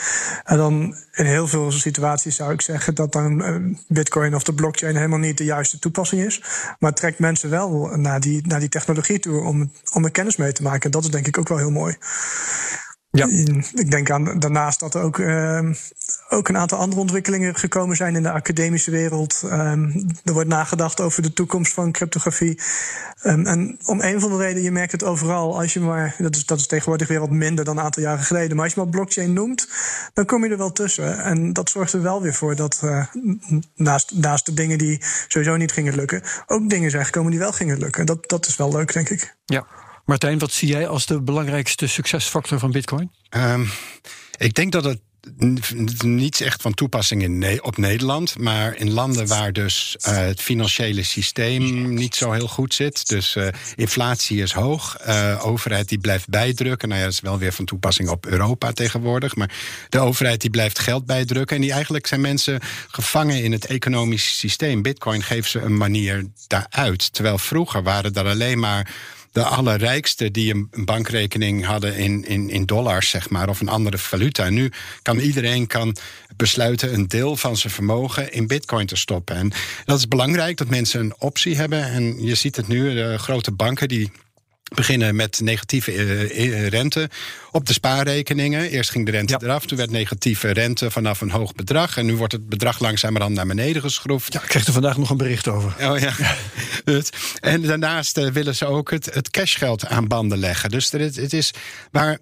En 0.44 0.56
dan 0.56 0.96
in 1.12 1.24
heel 1.24 1.48
veel 1.48 1.72
situaties 1.72 2.37
zou 2.37 2.52
ik 2.52 2.61
zeggen 2.61 2.94
dat 2.94 3.12
dan 3.12 3.44
Bitcoin 3.88 4.35
of 4.35 4.42
de 4.42 4.54
blockchain 4.54 4.96
helemaal 4.96 5.18
niet 5.18 5.38
de 5.38 5.44
juiste 5.44 5.78
toepassing 5.78 6.22
is. 6.22 6.40
Maar 6.78 6.90
het 6.90 7.00
trekt 7.00 7.18
mensen 7.18 7.50
wel 7.50 7.90
naar 7.96 8.20
die, 8.20 8.46
naar 8.46 8.61
die 8.61 8.68
technologie 8.68 9.18
toe 9.18 9.40
om, 9.40 9.72
om 9.92 10.05
er 10.05 10.11
kennis 10.11 10.37
mee 10.37 10.53
te 10.53 10.62
maken. 10.62 10.83
En 10.83 10.90
dat 10.90 11.05
is 11.05 11.11
denk 11.11 11.27
ik 11.27 11.38
ook 11.38 11.49
wel 11.49 11.59
heel 11.59 11.70
mooi. 11.70 11.96
Ja. 13.16 13.26
Ik 13.72 13.90
denk 13.90 14.11
aan, 14.11 14.38
daarnaast 14.38 14.81
dat 14.81 14.94
er 14.94 15.02
ook, 15.02 15.18
uh, 15.18 15.61
ook 16.29 16.48
een 16.48 16.57
aantal 16.57 16.79
andere 16.79 17.00
ontwikkelingen 17.00 17.55
gekomen 17.55 17.96
zijn 17.96 18.16
in 18.16 18.22
de 18.22 18.31
academische 18.31 18.90
wereld. 18.90 19.42
Um, 19.44 20.07
er 20.24 20.33
wordt 20.33 20.48
nagedacht 20.48 21.00
over 21.00 21.22
de 21.22 21.33
toekomst 21.33 21.72
van 21.72 21.92
cryptografie. 21.92 22.61
Um, 23.24 23.46
en 23.46 23.79
om 23.85 24.00
een 24.00 24.20
van 24.20 24.31
de 24.31 24.37
redenen, 24.37 24.62
je 24.62 24.70
merkt 24.70 24.92
het 24.92 25.05
overal, 25.05 25.59
als 25.59 25.72
je 25.72 25.81
maar, 25.81 26.14
dat 26.18 26.37
is, 26.37 26.46
dat 26.46 26.59
is 26.59 26.66
tegenwoordig 26.66 27.09
weer 27.09 27.20
wat 27.20 27.31
minder 27.31 27.64
dan 27.64 27.79
een 27.79 27.85
aantal 27.85 28.02
jaren 28.02 28.24
geleden, 28.24 28.57
maar 28.57 28.64
als 28.64 28.74
je 28.74 28.81
maar 28.81 28.90
blockchain 28.90 29.33
noemt, 29.33 29.68
dan 30.14 30.24
kom 30.24 30.44
je 30.44 30.50
er 30.50 30.57
wel 30.57 30.72
tussen. 30.72 31.18
En 31.22 31.52
dat 31.52 31.70
zorgt 31.70 31.92
er 31.92 32.02
wel 32.02 32.22
weer 32.22 32.35
voor 32.35 32.57
dat 32.57 32.81
uh, 32.85 33.05
naast, 33.74 34.12
naast 34.14 34.46
de 34.46 34.55
dingen 34.55 34.79
die 34.79 35.02
sowieso 35.29 35.57
niet 35.57 35.72
gingen 35.72 35.94
lukken, 35.94 36.22
ook 36.46 36.70
dingen 36.70 36.90
zijn 36.90 37.05
gekomen 37.05 37.31
die 37.31 37.40
wel 37.40 37.52
gingen 37.52 37.79
lukken. 37.79 38.07
Dat, 38.07 38.29
dat 38.29 38.46
is 38.46 38.57
wel 38.57 38.72
leuk, 38.72 38.92
denk 38.92 39.09
ik. 39.09 39.37
Ja. 39.44 39.66
Martijn, 40.07 40.38
wat 40.38 40.53
zie 40.53 40.69
jij 40.69 40.88
als 40.88 41.07
de 41.07 41.23
belangrijkste 41.23 41.87
succesfactor 41.87 42.59
van 42.59 42.71
Bitcoin? 42.71 43.11
Um, 43.31 43.71
ik 44.38 44.55
denk 44.55 44.73
dat 44.73 44.85
het 44.85 45.01
niet 46.05 46.40
echt 46.40 46.62
van 46.62 46.75
toepassing 46.75 47.23
in, 47.23 47.62
op 47.62 47.77
Nederland, 47.77 48.38
maar 48.38 48.77
in 48.77 48.90
landen 48.90 49.27
waar 49.27 49.53
dus 49.53 49.97
uh, 50.09 50.16
het 50.16 50.40
financiële 50.40 51.03
systeem 51.03 51.95
niet 51.95 52.14
zo 52.14 52.33
heel 52.33 52.49
goed 52.49 52.75
zit. 52.75 53.09
Dus 53.09 53.35
uh, 53.37 53.49
inflatie 53.75 54.42
is 54.42 54.53
hoog, 54.53 54.97
uh, 55.07 55.47
overheid 55.47 55.88
die 55.88 55.99
blijft 55.99 56.29
bijdrukken. 56.29 56.88
Nou 56.88 57.01
ja, 57.01 57.07
dat 57.07 57.14
is 57.14 57.21
wel 57.21 57.38
weer 57.38 57.53
van 57.53 57.64
toepassing 57.64 58.09
op 58.09 58.27
Europa 58.27 58.73
tegenwoordig. 58.73 59.37
Maar 59.37 59.55
de 59.88 59.99
overheid 59.99 60.40
die 60.40 60.51
blijft 60.51 60.79
geld 60.79 61.07
bijdrukken. 61.07 61.57
En 61.57 61.62
die 61.62 61.73
eigenlijk 61.73 62.07
zijn 62.07 62.21
mensen 62.21 62.61
gevangen 62.88 63.42
in 63.42 63.53
het 63.53 63.66
economische 63.66 64.35
systeem. 64.35 64.83
Bitcoin 64.83 65.23
geeft 65.23 65.51
ze 65.51 65.61
een 65.61 65.77
manier 65.77 66.27
daaruit. 66.47 67.12
Terwijl 67.12 67.38
vroeger 67.38 67.83
waren 67.83 68.14
er 68.14 68.27
alleen 68.27 68.59
maar 68.59 68.90
de 69.37 69.44
allerrijkste 69.44 70.31
die 70.31 70.55
een, 70.55 70.85
bankrekening 70.85 71.64
hadden 71.64 71.96
in, 71.96 72.25
in, 72.25 72.51
in 72.51 72.66
dollars, 72.66 73.11
zeg 73.11 73.31
maar, 73.31 73.49
of 73.49 73.61
een 73.61 73.68
andere 73.68 73.99
valuta. 73.99 74.44
En 74.44 74.55
nu 74.55 74.72
kan 75.03 75.18
iedereen 75.18 75.66
kan 75.66 75.96
besluiten 76.37 76.94
een 76.94 77.09
deel 77.09 77.37
van 77.37 77.57
zijn 77.57 77.72
vermogen 77.72 78.33
in 78.33 78.46
bitcoin 78.46 78.87
te 78.87 78.96
stoppen. 78.96 79.37
En 79.37 79.53
dat 79.85 79.99
is 79.99 80.09
belangrijk 80.09 80.57
dat 80.57 80.68
mensen 80.68 81.01
een 81.01 81.14
optie 81.18 81.57
hebben. 81.57 81.85
En 81.85 82.22
je 82.22 82.35
ziet 82.35 82.57
het 82.57 82.68
nu, 82.68 82.94
de 82.94 83.18
grote 83.18 83.53
banken 83.53 83.88
die 83.88 84.11
beginnen 84.74 85.16
met 85.16 85.40
negatieve 85.40 85.94
uh, 85.94 86.68
rente 86.68 87.09
op 87.50 87.66
de 87.66 87.72
spaarrekeningen. 87.72 88.70
Eerst 88.70 88.90
ging 88.90 89.05
de 89.05 89.11
rente 89.11 89.38
eraf, 89.42 89.66
toen 89.66 89.79
werd 89.79 89.90
negatieve 89.90 90.50
rente 90.50 90.90
vanaf 90.90 91.20
een 91.20 91.31
hoog 91.31 91.55
bedrag. 91.55 91.96
En 91.96 92.07
nu 92.07 92.16
wordt 92.16 92.33
het 92.33 92.48
bedrag 92.48 92.79
langzamerhand 92.79 93.35
naar 93.35 93.46
beneden 93.46 93.83
geschroefd. 93.83 94.33
Ja, 94.33 94.42
ik 94.42 94.48
kreeg 94.48 94.66
er 94.66 94.72
vandaag 94.72 94.96
nog 94.96 95.11
een 95.11 95.16
bericht 95.16 95.48
over. 95.48 95.74
Oh 95.90 95.98
ja. 95.98 96.12
en 97.40 97.62
daarnaast 97.62 98.18
uh, 98.18 98.31
willen 98.31 98.55
ze 98.55 98.66
ook 98.66 98.90
het, 98.90 99.14
het 99.14 99.31
cashgeld 99.31 99.87
aan 99.87 100.09
banden 100.09 100.38
leggen. 100.38 100.70
Dus 100.70 100.90
het, 100.90 101.16
het 101.16 101.33
is 101.33 101.50
waar 101.90 102.18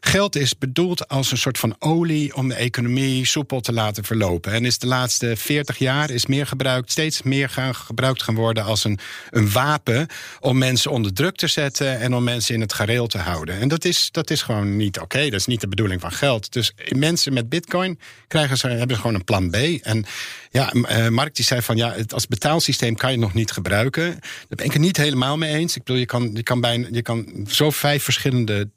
geld 0.00 0.36
is 0.36 0.58
bedoeld 0.58 1.08
als 1.08 1.30
een 1.30 1.38
soort 1.38 1.58
van 1.58 1.76
olie 1.78 2.36
om 2.36 2.48
de 2.48 2.54
economie 2.54 3.26
soepel 3.26 3.60
te 3.60 3.72
laten 3.72 4.04
verlopen. 4.04 4.52
En 4.52 4.64
is 4.64 4.78
de 4.78 4.86
laatste 4.86 5.36
40 5.36 5.78
jaar 5.78 6.10
is 6.10 6.26
meer 6.26 6.46
gebruikt, 6.46 6.90
steeds 6.90 7.22
meer 7.22 7.48
gaan, 7.48 7.74
gebruikt 7.74 8.22
gaan 8.22 8.34
worden 8.34 8.64
als 8.64 8.84
een, 8.84 8.98
een 9.30 9.50
wapen 9.50 10.06
om 10.40 10.58
mensen 10.58 10.90
onder 10.90 11.12
druk 11.12 11.36
te 11.36 11.46
zetten 11.46 11.85
en 11.94 12.14
om 12.14 12.24
mensen 12.24 12.54
in 12.54 12.60
het 12.60 12.72
gareel 12.72 13.06
te 13.06 13.18
houden. 13.18 13.60
En 13.60 13.68
dat 13.68 13.84
is, 13.84 14.08
dat 14.10 14.30
is 14.30 14.42
gewoon 14.42 14.76
niet 14.76 15.00
oké. 15.00 15.22
Dat 15.22 15.40
is 15.40 15.46
niet 15.46 15.60
de 15.60 15.68
bedoeling 15.68 16.00
van 16.00 16.12
geld. 16.12 16.52
Dus 16.52 16.72
mensen 16.88 17.32
met 17.32 17.48
bitcoin 17.48 17.98
krijgen 18.28 18.56
ze, 18.56 18.68
hebben 18.68 18.96
gewoon 18.96 19.14
een 19.14 19.24
plan 19.24 19.50
B. 19.50 19.54
En 19.82 20.04
ja, 20.50 20.72
uh, 20.74 21.08
Mark 21.08 21.34
die 21.34 21.44
zei 21.44 21.62
van 21.62 21.76
ja, 21.76 21.92
het, 21.92 22.12
als 22.12 22.26
betaalsysteem 22.26 22.96
kan 22.96 23.10
je 23.10 23.18
nog 23.18 23.34
niet 23.34 23.50
gebruiken. 23.50 24.10
Daar 24.20 24.46
ben 24.48 24.64
ik 24.64 24.72
het 24.72 24.82
niet 24.82 24.96
helemaal 24.96 25.36
mee 25.36 25.54
eens. 25.54 25.76
Ik 25.76 25.84
bedoel, 25.84 26.00
je 26.00 26.06
kan, 26.06 26.30
je 26.34 26.42
kan, 26.42 26.60
bijna, 26.60 26.88
je 26.90 27.02
kan 27.02 27.46
zo 27.48 27.70
vijf 27.70 28.02
verschillende 28.02 28.68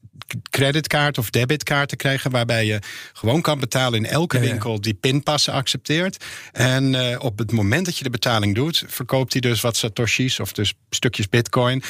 creditkaart 0.50 1.18
of 1.18 1.30
debitkaarten 1.30 1.98
krijgen. 1.98 2.32
Waarbij 2.32 2.66
je 2.66 2.80
gewoon 3.14 3.42
kan 3.42 3.60
betalen 3.60 4.00
in 4.00 4.06
elke 4.06 4.40
winkel 4.40 4.82
die 4.82 4.94
pinpassen 4.94 5.54
accepteert. 5.54 6.26
En 6.52 6.94
uh, 6.94 7.16
op 7.20 7.38
het 7.38 7.52
moment 7.52 7.86
dat 7.86 7.98
je 7.98 8.04
de 8.04 8.10
betaling 8.10 8.56
doet, 8.56 8.84
verkoopt 8.88 9.32
hij 9.34 9.42
dus 9.42 9.62
wat 9.62 9.78
satoshis 9.78 10.40
of 10.40 10.52
dus 10.52 10.74
stukjes 10.90 11.30
bitcoin. 11.30 11.84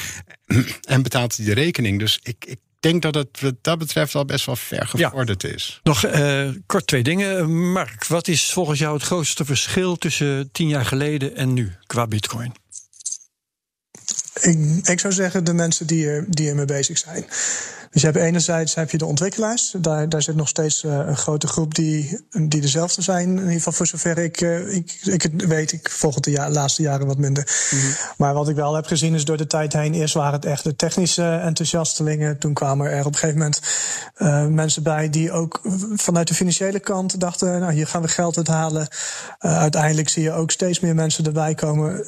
En 0.83 1.01
betaalt 1.01 1.37
hij 1.37 1.45
de 1.45 1.53
rekening. 1.53 1.99
Dus 1.99 2.19
ik, 2.23 2.45
ik 2.45 2.59
denk 2.79 3.01
dat 3.01 3.15
het 3.15 3.41
wat 3.41 3.55
dat 3.61 3.77
betreft 3.77 4.15
al 4.15 4.25
best 4.25 4.45
wel 4.45 4.55
ver 4.55 4.87
gevorderd 4.87 5.43
is. 5.43 5.79
Nog 5.83 6.05
uh, 6.05 6.49
kort 6.65 6.87
twee 6.87 7.03
dingen. 7.03 7.59
Mark, 7.71 8.05
wat 8.05 8.27
is 8.27 8.51
volgens 8.51 8.79
jou 8.79 8.93
het 8.93 9.03
grootste 9.03 9.45
verschil 9.45 9.95
tussen 9.95 10.51
tien 10.51 10.67
jaar 10.67 10.85
geleden 10.85 11.35
en 11.35 11.53
nu 11.53 11.73
qua 11.85 12.07
bitcoin? 12.07 12.53
Ik, 14.41 14.87
ik 14.87 14.99
zou 14.99 15.13
zeggen 15.13 15.43
de 15.43 15.53
mensen 15.53 15.87
die 15.87 16.09
er, 16.09 16.25
die 16.29 16.49
ermee 16.49 16.65
bezig 16.65 16.97
zijn. 16.97 17.25
Dus 17.91 18.01
je 18.01 18.07
hebt 18.07 18.19
enerzijds 18.19 18.75
heb 18.75 18.91
je 18.91 18.97
de 18.97 19.05
ontwikkelaars. 19.05 19.75
Daar, 19.77 20.09
daar 20.09 20.21
zit 20.21 20.35
nog 20.35 20.47
steeds 20.47 20.83
uh, 20.83 20.91
een 20.91 21.17
grote 21.17 21.47
groep 21.47 21.75
die, 21.75 22.19
die 22.31 22.61
dezelfde 22.61 23.01
zijn. 23.01 23.29
In 23.29 23.37
ieder 23.37 23.51
geval 23.51 23.73
voor 23.73 23.87
zover 23.87 24.17
ik, 24.17 24.41
uh, 24.41 24.75
ik, 24.75 24.97
ik 25.03 25.21
het 25.21 25.45
weet. 25.45 25.71
Ik 25.71 25.89
volg 25.89 26.15
het 26.15 26.23
de 26.23 26.31
ja, 26.31 26.49
laatste 26.49 26.81
jaren 26.81 27.07
wat 27.07 27.17
minder. 27.17 27.69
Mm 27.71 27.79
-hmm. 27.79 27.93
Maar 28.17 28.33
wat 28.33 28.49
ik 28.49 28.55
wel 28.55 28.75
heb 28.75 28.85
gezien 28.85 29.13
is 29.13 29.25
door 29.25 29.37
de 29.37 29.47
tijd 29.47 29.73
heen. 29.73 29.93
Eerst 29.93 30.13
waren 30.13 30.33
het 30.33 30.45
echt 30.45 30.63
de 30.63 30.75
technische 30.75 31.39
enthousiastelingen. 31.43 32.37
Toen 32.37 32.53
kwamen 32.53 32.91
er 32.91 33.05
op 33.05 33.13
een 33.13 33.19
gegeven 33.19 33.37
moment 33.37 33.61
uh, 34.17 34.45
mensen 34.45 34.83
bij 34.83 35.09
die 35.09 35.31
ook 35.31 35.61
vanuit 35.95 36.27
de 36.27 36.33
financiële 36.33 36.79
kant 36.79 37.19
dachten: 37.19 37.59
nou, 37.59 37.73
hier 37.73 37.87
gaan 37.87 38.01
we 38.01 38.07
geld 38.07 38.37
uithalen. 38.37 38.87
uiteindelijk 39.39 40.09
zie 40.09 40.23
je 40.23 40.31
ook 40.31 40.51
steeds 40.51 40.79
meer 40.79 40.95
mensen 40.95 41.25
erbij 41.25 41.55
komen. 41.55 42.03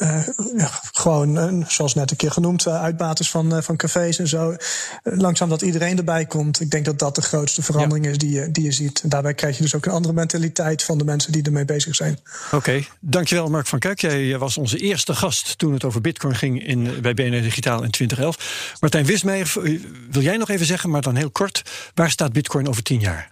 Ja, 0.58 0.70
gewoon, 0.92 1.66
zoals 1.68 1.94
net 1.94 2.12
een 2.12 2.18
keer 2.22 2.32
genoemd, 2.32 2.68
uitbaters 2.68 3.30
van, 3.30 3.64
van 3.64 3.76
cafés 3.76 4.20
en 4.20 4.28
zo. 4.28 4.56
langzaam 5.04 5.50
dat 5.50 5.62
iedereen 5.62 5.98
erbij 5.98 6.26
komt. 6.26 6.60
Ik 6.60 6.72
denk 6.72 6.86
dat 6.86 7.00
dat 7.00 7.16
de 7.16 7.22
grootste 7.22 7.62
verandering 7.62 8.06
ja. 8.06 8.12
is 8.12 8.18
die 8.18 8.32
je, 8.32 8.52
die 8.52 8.64
je 8.64 8.72
ziet. 8.72 9.02
En 9.02 9.10
daarbij 9.10 9.34
krijg 9.34 9.56
je 9.56 9.62
dus 9.64 9.76
ook 9.76 9.86
een 9.86 9.92
andere 9.92 10.14
mentaliteit 10.14 10.84
van 10.84 10.98
de 10.98 11.04
mensen 11.04 11.32
die 11.32 11.44
ermee 11.44 11.66
bezig 11.66 11.96
zijn. 11.96 12.20
Oké, 12.46 12.56
okay. 12.56 12.88
dankjewel 13.00 13.50
Mark 13.50 13.68
van 13.68 13.80
Kuik. 13.80 14.02
Jij 14.02 14.38
was 14.38 14.58
onze 14.58 14.78
eerste 14.78 15.14
gast 15.14 15.58
toen 15.58 15.74
het 15.74 15.84
over 15.84 16.02
bitcoin 16.02 16.36
ging 16.36 16.68
in, 16.68 17.02
bij 17.02 17.14
BNR 17.14 17.42
Digitaal 17.42 17.84
in 17.84 17.92
2011. 17.92 18.78
Martijn 18.80 19.06
Wismeijer, 19.06 19.52
wil 20.12 20.22
jij 20.22 20.38
nog 20.38 20.50
even 20.50 20.66
zeggen, 20.66 20.90
maar 20.90 21.02
dan 21.02 21.16
heel 21.16 21.32
kort... 21.32 21.62
waar 21.94 22.12
staat 22.12 22.34
bitcoin 22.34 22.68
over 22.68 22.84
tien 22.84 23.00
jaar? 23.00 23.30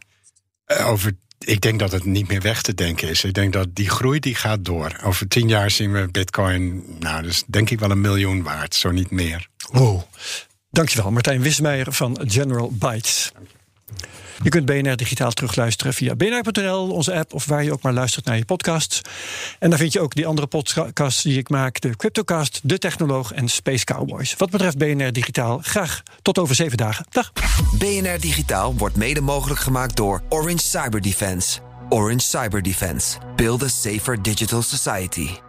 Uh, 0.68 0.90
over 0.90 1.16
ik 1.40 1.62
denk 1.62 1.80
dat 1.80 1.92
het 1.92 2.06
niet 2.06 2.28
meer 2.28 2.42
weg 2.42 2.62
te 2.62 2.74
denken 2.74 3.10
is. 3.10 3.24
Ik 3.24 3.34
denk 3.34 3.54
dat 3.54 3.76
die 3.76 3.90
groei 3.90 4.20
die 4.20 4.36
gaat 4.36 4.66
door. 4.66 5.00
Over 5.04 5.28
tien 5.28 5.48
jaar 5.48 5.72
zien 5.72 5.92
we 5.92 6.08
bitcoin, 6.12 6.84
nou, 7.00 7.24
dus 7.24 7.44
denk 7.48 7.70
ik 7.70 7.80
wel 7.80 7.92
een 7.92 8.02
miljoen 8.02 8.44
waard, 8.44 8.76
zo 8.76 8.92
niet 8.92 9.12
meer. 9.12 9.48
Wow. 9.72 10.02
Dankjewel, 10.72 11.12
Martijn 11.12 11.42
Wismeijer 11.42 11.94
van 11.94 12.22
General 12.28 12.72
Bytes. 12.72 13.32
Kunt 14.50 14.66
BNR 14.66 14.96
digitaal 14.96 15.32
terugluisteren 15.32 15.94
via 15.94 16.16
bnr.nl, 16.16 16.92
onze 16.92 17.14
app 17.14 17.34
of 17.34 17.46
waar 17.46 17.64
je 17.64 17.72
ook 17.72 17.82
maar 17.82 17.94
luistert 17.94 18.26
naar 18.26 18.38
je 18.38 18.46
podcasts. 18.46 19.02
En 19.60 19.70
daar 19.70 19.80
vind 19.80 19.94
je 19.94 20.00
ook 20.00 20.16
die 20.16 20.28
andere 20.28 20.48
podcasts 20.48 21.24
die 21.24 21.38
ik 21.38 21.50
maak: 21.50 21.82
de 21.82 21.96
Cryptocast, 21.96 22.60
De 22.64 22.78
Technoloog 22.78 23.34
en 23.34 23.48
Space 23.50 23.84
Cowboys. 23.84 24.36
Wat 24.38 24.50
betreft 24.50 24.78
BNR 24.78 25.12
digitaal, 25.12 25.60
graag 25.62 26.04
tot 26.22 26.38
over 26.38 26.56
zeven 26.56 26.78
dagen. 26.78 27.06
Dag. 27.10 27.32
BNR 27.78 28.20
digitaal 28.20 28.76
wordt 28.76 28.96
mede 28.96 29.22
mogelijk 29.22 29.60
gemaakt 29.60 29.96
door 29.96 30.22
Orange 30.30 30.64
Cyber 30.64 31.02
Defense. 31.02 31.60
Orange 31.90 32.20
Cyber 32.20 32.62
Defense. 32.62 33.18
Build 33.36 33.64
a 33.64 33.68
safer 33.68 34.22
digital 34.22 34.62
society. 34.62 35.49